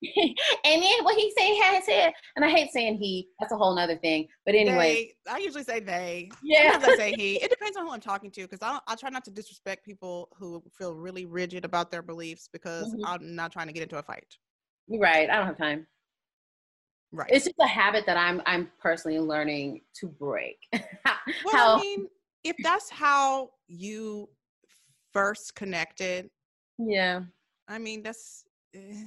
and, 0.00 0.38
and 0.64 0.82
then 0.82 1.04
what 1.04 1.16
he 1.16 1.32
said, 1.36 1.46
he 1.46 1.80
said, 1.84 2.12
and 2.36 2.44
I 2.44 2.48
hate 2.48 2.70
saying 2.72 2.98
he. 2.98 3.28
That's 3.40 3.52
a 3.52 3.56
whole 3.56 3.74
nother 3.74 3.96
thing. 3.96 4.28
But 4.46 4.54
anyway, 4.54 5.12
they, 5.26 5.32
I 5.32 5.38
usually 5.38 5.64
say 5.64 5.80
they. 5.80 6.30
Yeah, 6.42 6.78
I 6.80 6.96
say 6.96 7.14
he. 7.16 7.36
It 7.42 7.50
depends 7.50 7.76
on 7.76 7.86
who 7.86 7.92
I'm 7.92 8.00
talking 8.00 8.30
to 8.32 8.42
because 8.42 8.60
I 8.62 8.78
I 8.86 8.94
try 8.94 9.10
not 9.10 9.24
to 9.24 9.30
disrespect 9.30 9.84
people 9.84 10.28
who 10.38 10.62
feel 10.76 10.94
really 10.94 11.26
rigid 11.26 11.64
about 11.64 11.90
their 11.90 12.02
beliefs 12.02 12.48
because 12.52 12.92
mm-hmm. 12.92 13.04
I'm 13.04 13.34
not 13.34 13.52
trying 13.52 13.66
to 13.66 13.72
get 13.72 13.82
into 13.82 13.98
a 13.98 14.02
fight. 14.02 14.36
Right. 14.88 15.28
I 15.28 15.36
don't 15.36 15.46
have 15.46 15.58
time. 15.58 15.86
Right. 17.10 17.30
It's 17.32 17.46
just 17.46 17.56
a 17.58 17.66
habit 17.66 18.04
that 18.06 18.16
I'm 18.16 18.42
I'm 18.44 18.70
personally 18.80 19.18
learning 19.18 19.80
to 20.00 20.08
break. 20.08 20.58
well, 20.72 21.78
I 21.78 21.80
mean, 21.80 22.08
if 22.44 22.56
that's 22.62 22.90
how 22.90 23.50
you 23.66 24.28
first 25.12 25.54
connected, 25.54 26.28
yeah, 26.78 27.22
I 27.66 27.78
mean, 27.78 28.02
that's 28.02 28.44
eh, 28.74 29.04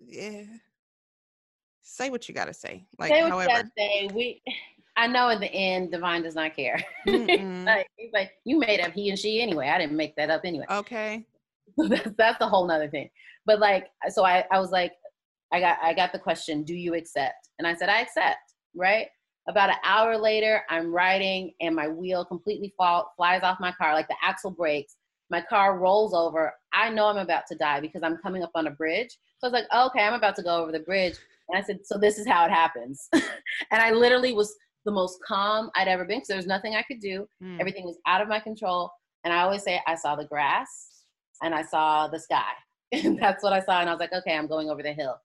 yeah. 0.00 0.42
Say 1.80 2.10
what 2.10 2.28
you 2.28 2.34
gotta 2.34 2.54
say. 2.54 2.86
Like, 2.98 3.10
say 3.10 3.20
however, 3.22 3.70
say. 3.76 4.08
We, 4.14 4.42
I 4.96 5.06
know 5.06 5.28
in 5.28 5.40
the 5.40 5.52
end, 5.52 5.92
Divine 5.92 6.22
does 6.22 6.34
not 6.34 6.56
care. 6.56 6.84
like, 7.06 7.86
he's 7.96 8.12
like, 8.12 8.32
you 8.44 8.58
made 8.58 8.80
up 8.80 8.92
he 8.92 9.10
and 9.10 9.18
she 9.18 9.40
anyway. 9.40 9.68
I 9.68 9.78
didn't 9.78 9.96
make 9.96 10.16
that 10.16 10.28
up 10.28 10.40
anyway. 10.44 10.66
Okay. 10.68 11.24
that's 11.88 12.10
that's 12.16 12.38
the 12.38 12.48
whole 12.48 12.66
nother 12.66 12.88
thing. 12.88 13.08
But 13.46 13.60
like, 13.60 13.86
so 14.10 14.24
I, 14.24 14.44
I 14.50 14.58
was 14.58 14.70
like, 14.70 14.92
I 15.52 15.60
got, 15.60 15.78
I 15.82 15.94
got 15.94 16.12
the 16.12 16.18
question, 16.18 16.62
do 16.62 16.74
you 16.74 16.94
accept? 16.94 17.48
And 17.58 17.66
I 17.66 17.74
said, 17.74 17.88
I 17.88 18.00
accept. 18.00 18.54
Right. 18.74 19.08
About 19.48 19.70
an 19.70 19.76
hour 19.82 20.18
later, 20.18 20.62
I'm 20.68 20.92
riding 20.92 21.52
and 21.60 21.74
my 21.74 21.88
wheel 21.88 22.24
completely 22.24 22.74
fall, 22.76 23.12
flies 23.16 23.42
off 23.42 23.58
my 23.60 23.72
car. 23.72 23.94
Like 23.94 24.08
the 24.08 24.16
axle 24.22 24.50
breaks 24.50 24.96
my 25.30 25.40
car 25.42 25.78
rolls 25.78 26.14
over. 26.14 26.52
I 26.72 26.90
know 26.90 27.06
I'm 27.06 27.18
about 27.18 27.46
to 27.48 27.54
die 27.54 27.80
because 27.80 28.02
I'm 28.02 28.16
coming 28.18 28.42
up 28.42 28.50
on 28.54 28.66
a 28.66 28.70
bridge. 28.70 29.10
So 29.38 29.46
I 29.46 29.50
was 29.50 29.52
like, 29.52 29.66
oh, 29.72 29.86
okay, 29.88 30.02
I'm 30.02 30.14
about 30.14 30.36
to 30.36 30.42
go 30.42 30.62
over 30.62 30.72
the 30.72 30.80
bridge. 30.80 31.16
And 31.48 31.58
I 31.58 31.62
said, 31.62 31.80
so 31.84 31.98
this 31.98 32.18
is 32.18 32.26
how 32.26 32.44
it 32.44 32.50
happens. 32.50 33.08
and 33.12 33.22
I 33.82 33.90
literally 33.90 34.32
was 34.32 34.54
the 34.84 34.92
most 34.92 35.18
calm 35.26 35.70
I'd 35.74 35.88
ever 35.88 36.04
been 36.04 36.18
because 36.18 36.28
there 36.28 36.36
was 36.36 36.46
nothing 36.46 36.74
I 36.74 36.82
could 36.82 37.00
do. 37.00 37.26
Mm. 37.42 37.60
Everything 37.60 37.84
was 37.84 37.98
out 38.06 38.20
of 38.20 38.28
my 38.28 38.40
control. 38.40 38.90
And 39.24 39.32
I 39.32 39.42
always 39.42 39.62
say, 39.62 39.80
I 39.86 39.94
saw 39.94 40.16
the 40.16 40.24
grass 40.24 41.02
and 41.42 41.54
I 41.54 41.62
saw 41.62 42.08
the 42.08 42.20
sky. 42.20 42.52
and 42.92 43.18
that's 43.18 43.42
what 43.42 43.52
I 43.52 43.60
saw. 43.60 43.80
And 43.80 43.88
I 43.88 43.92
was 43.92 44.00
like, 44.00 44.12
okay, 44.12 44.36
I'm 44.36 44.46
going 44.46 44.70
over 44.70 44.82
the 44.82 44.92
hill. 44.92 45.16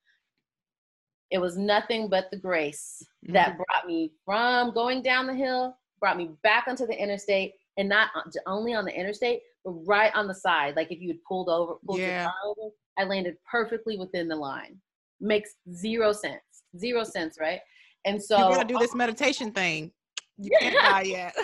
It 1.33 1.41
was 1.41 1.57
nothing 1.57 2.09
but 2.09 2.29
the 2.29 2.37
grace 2.37 3.03
mm-hmm. 3.25 3.33
that 3.33 3.57
brought 3.57 3.87
me 3.87 4.13
from 4.23 4.71
going 4.71 5.01
down 5.01 5.25
the 5.25 5.33
hill, 5.33 5.75
brought 5.99 6.15
me 6.15 6.29
back 6.43 6.65
onto 6.67 6.85
the 6.85 6.93
interstate, 6.93 7.53
and 7.77 7.89
not 7.89 8.09
only 8.45 8.75
on 8.75 8.85
the 8.85 8.95
interstate, 8.95 9.41
but 9.65 9.71
right 9.71 10.13
on 10.13 10.27
the 10.27 10.35
side. 10.35 10.75
Like 10.75 10.91
if 10.91 11.01
you 11.01 11.07
had 11.07 11.23
pulled 11.27 11.49
over, 11.49 11.73
pulled 11.87 11.99
yeah. 11.99 12.21
your 12.21 12.23
car 12.25 12.33
over, 12.45 12.69
I 12.99 13.03
landed 13.05 13.35
perfectly 13.49 13.97
within 13.97 14.27
the 14.27 14.35
line. 14.35 14.77
Makes 15.19 15.55
zero 15.73 16.13
sense. 16.13 16.41
Zero 16.77 17.03
sense, 17.03 17.37
right? 17.41 17.59
And 18.05 18.21
so 18.21 18.37
you 18.37 18.55
gotta 18.55 18.67
do 18.67 18.77
this 18.77 18.93
meditation 18.93 19.51
thing. 19.51 19.91
You 20.37 20.51
can't 20.59 20.75
die 20.81 21.01
yet. 21.01 21.35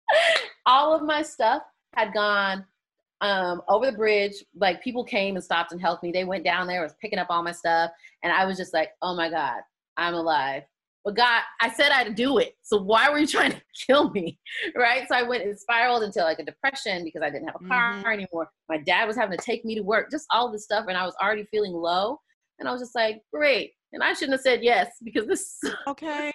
All 0.66 0.94
of 0.94 1.02
my 1.02 1.22
stuff 1.22 1.62
had 1.94 2.12
gone 2.12 2.66
um, 3.22 3.62
over 3.68 3.90
the 3.90 3.96
bridge. 3.96 4.34
Like 4.54 4.82
people 4.82 5.04
came 5.04 5.36
and 5.36 5.44
stopped 5.44 5.72
and 5.72 5.80
helped 5.80 6.02
me. 6.02 6.12
They 6.12 6.24
went 6.24 6.44
down 6.44 6.66
there, 6.66 6.82
was 6.82 6.94
picking 7.00 7.18
up 7.18 7.28
all 7.30 7.42
my 7.42 7.52
stuff, 7.52 7.90
and 8.22 8.32
I 8.32 8.44
was 8.44 8.58
just 8.58 8.74
like, 8.74 8.90
"Oh 9.00 9.14
my 9.14 9.30
god, 9.30 9.60
I'm 9.96 10.14
alive." 10.14 10.64
But 11.04 11.16
God, 11.16 11.42
I 11.60 11.70
said 11.70 11.90
I'd 11.90 12.14
do 12.14 12.38
it. 12.38 12.56
So 12.62 12.80
why 12.80 13.10
were 13.10 13.18
you 13.18 13.26
trying 13.26 13.52
to 13.52 13.62
kill 13.86 14.10
me? 14.10 14.38
Right. 14.76 15.06
So 15.08 15.16
I 15.16 15.22
went 15.22 15.42
and 15.42 15.58
spiraled 15.58 16.02
into 16.02 16.20
like 16.20 16.38
a 16.38 16.44
depression 16.44 17.02
because 17.02 17.22
I 17.22 17.30
didn't 17.30 17.46
have 17.46 17.56
a 17.60 17.66
car 17.66 17.94
mm-hmm. 17.94 18.06
anymore. 18.06 18.50
My 18.68 18.78
dad 18.78 19.06
was 19.06 19.16
having 19.16 19.36
to 19.36 19.44
take 19.44 19.64
me 19.64 19.74
to 19.74 19.82
work, 19.82 20.10
just 20.10 20.26
all 20.30 20.52
this 20.52 20.64
stuff. 20.64 20.86
And 20.88 20.96
I 20.96 21.04
was 21.04 21.14
already 21.20 21.44
feeling 21.50 21.72
low. 21.72 22.20
And 22.60 22.68
I 22.68 22.72
was 22.72 22.80
just 22.80 22.94
like, 22.94 23.20
great. 23.32 23.72
And 23.92 24.02
I 24.02 24.12
shouldn't 24.12 24.32
have 24.32 24.42
said 24.42 24.62
yes 24.62 24.92
because 25.02 25.26
this 25.26 25.58
okay. 25.88 26.32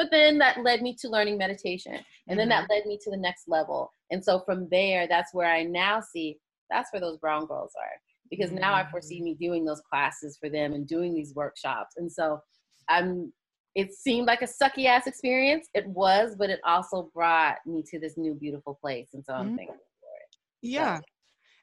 But 0.00 0.10
then 0.10 0.38
that 0.38 0.62
led 0.64 0.80
me 0.80 0.96
to 0.98 1.10
learning 1.10 1.36
meditation. 1.36 1.92
And 1.92 2.02
mm-hmm. 2.02 2.36
then 2.38 2.48
that 2.48 2.62
mm-hmm. 2.62 2.72
led 2.72 2.86
me 2.86 2.98
to 3.04 3.10
the 3.10 3.18
next 3.18 3.48
level. 3.48 3.92
And 4.10 4.24
so 4.24 4.40
from 4.46 4.66
there, 4.70 5.06
that's 5.06 5.34
where 5.34 5.46
I 5.46 5.62
now 5.62 6.00
see 6.00 6.38
that's 6.70 6.90
where 6.90 7.00
those 7.00 7.18
brown 7.18 7.44
girls 7.44 7.72
are. 7.78 8.00
Because 8.30 8.48
mm-hmm. 8.48 8.60
now 8.60 8.72
I 8.72 8.90
foresee 8.90 9.16
mm-hmm. 9.16 9.24
me 9.24 9.36
doing 9.38 9.64
those 9.66 9.82
classes 9.82 10.38
for 10.40 10.48
them 10.48 10.72
and 10.72 10.88
doing 10.88 11.14
these 11.14 11.34
workshops. 11.34 11.96
And 11.98 12.10
so 12.10 12.40
I'm 12.88 13.30
it 13.74 13.92
seemed 13.92 14.26
like 14.26 14.40
a 14.40 14.46
sucky 14.46 14.86
ass 14.86 15.06
experience. 15.06 15.68
It 15.74 15.86
was, 15.86 16.34
but 16.34 16.48
it 16.48 16.60
also 16.64 17.10
brought 17.14 17.58
me 17.66 17.84
to 17.90 18.00
this 18.00 18.16
new 18.16 18.34
beautiful 18.34 18.78
place. 18.80 19.10
And 19.12 19.22
so 19.22 19.34
I'm 19.34 19.48
mm-hmm. 19.48 19.56
thankful 19.56 19.76
for 19.76 20.08
it. 20.22 20.38
Yeah. 20.62 20.96
So. 20.96 21.02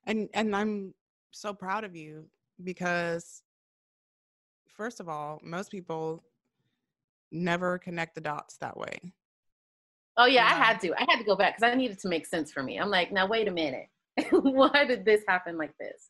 And 0.06 0.30
and 0.36 0.56
I'm 0.56 0.94
so 1.32 1.56
proud 1.56 1.86
of 1.86 1.96
you 1.96 2.28
because 2.64 3.42
first 4.70 5.00
of 5.00 5.10
all, 5.10 5.42
most 5.44 5.72
people 5.72 6.24
never 7.32 7.78
connect 7.78 8.16
the 8.16 8.22
dots 8.22 8.58
that 8.58 8.78
way. 8.78 9.14
Oh 10.18 10.26
yeah, 10.26 10.48
yeah. 10.48 10.56
I 10.56 10.64
had 10.64 10.80
to. 10.82 10.94
I 10.94 11.06
had 11.08 11.20
to 11.20 11.24
go 11.24 11.36
back 11.36 11.58
because 11.58 11.72
I 11.72 11.76
needed 11.76 12.00
to 12.00 12.08
make 12.08 12.26
sense 12.26 12.52
for 12.52 12.64
me. 12.64 12.78
I'm 12.78 12.90
like, 12.90 13.12
now 13.12 13.28
wait 13.28 13.48
a 13.48 13.52
minute. 13.52 13.88
Why 14.32 14.86
did 14.86 15.06
this 15.06 15.22
happen 15.28 15.58
like 15.58 15.78
this? 15.80 16.10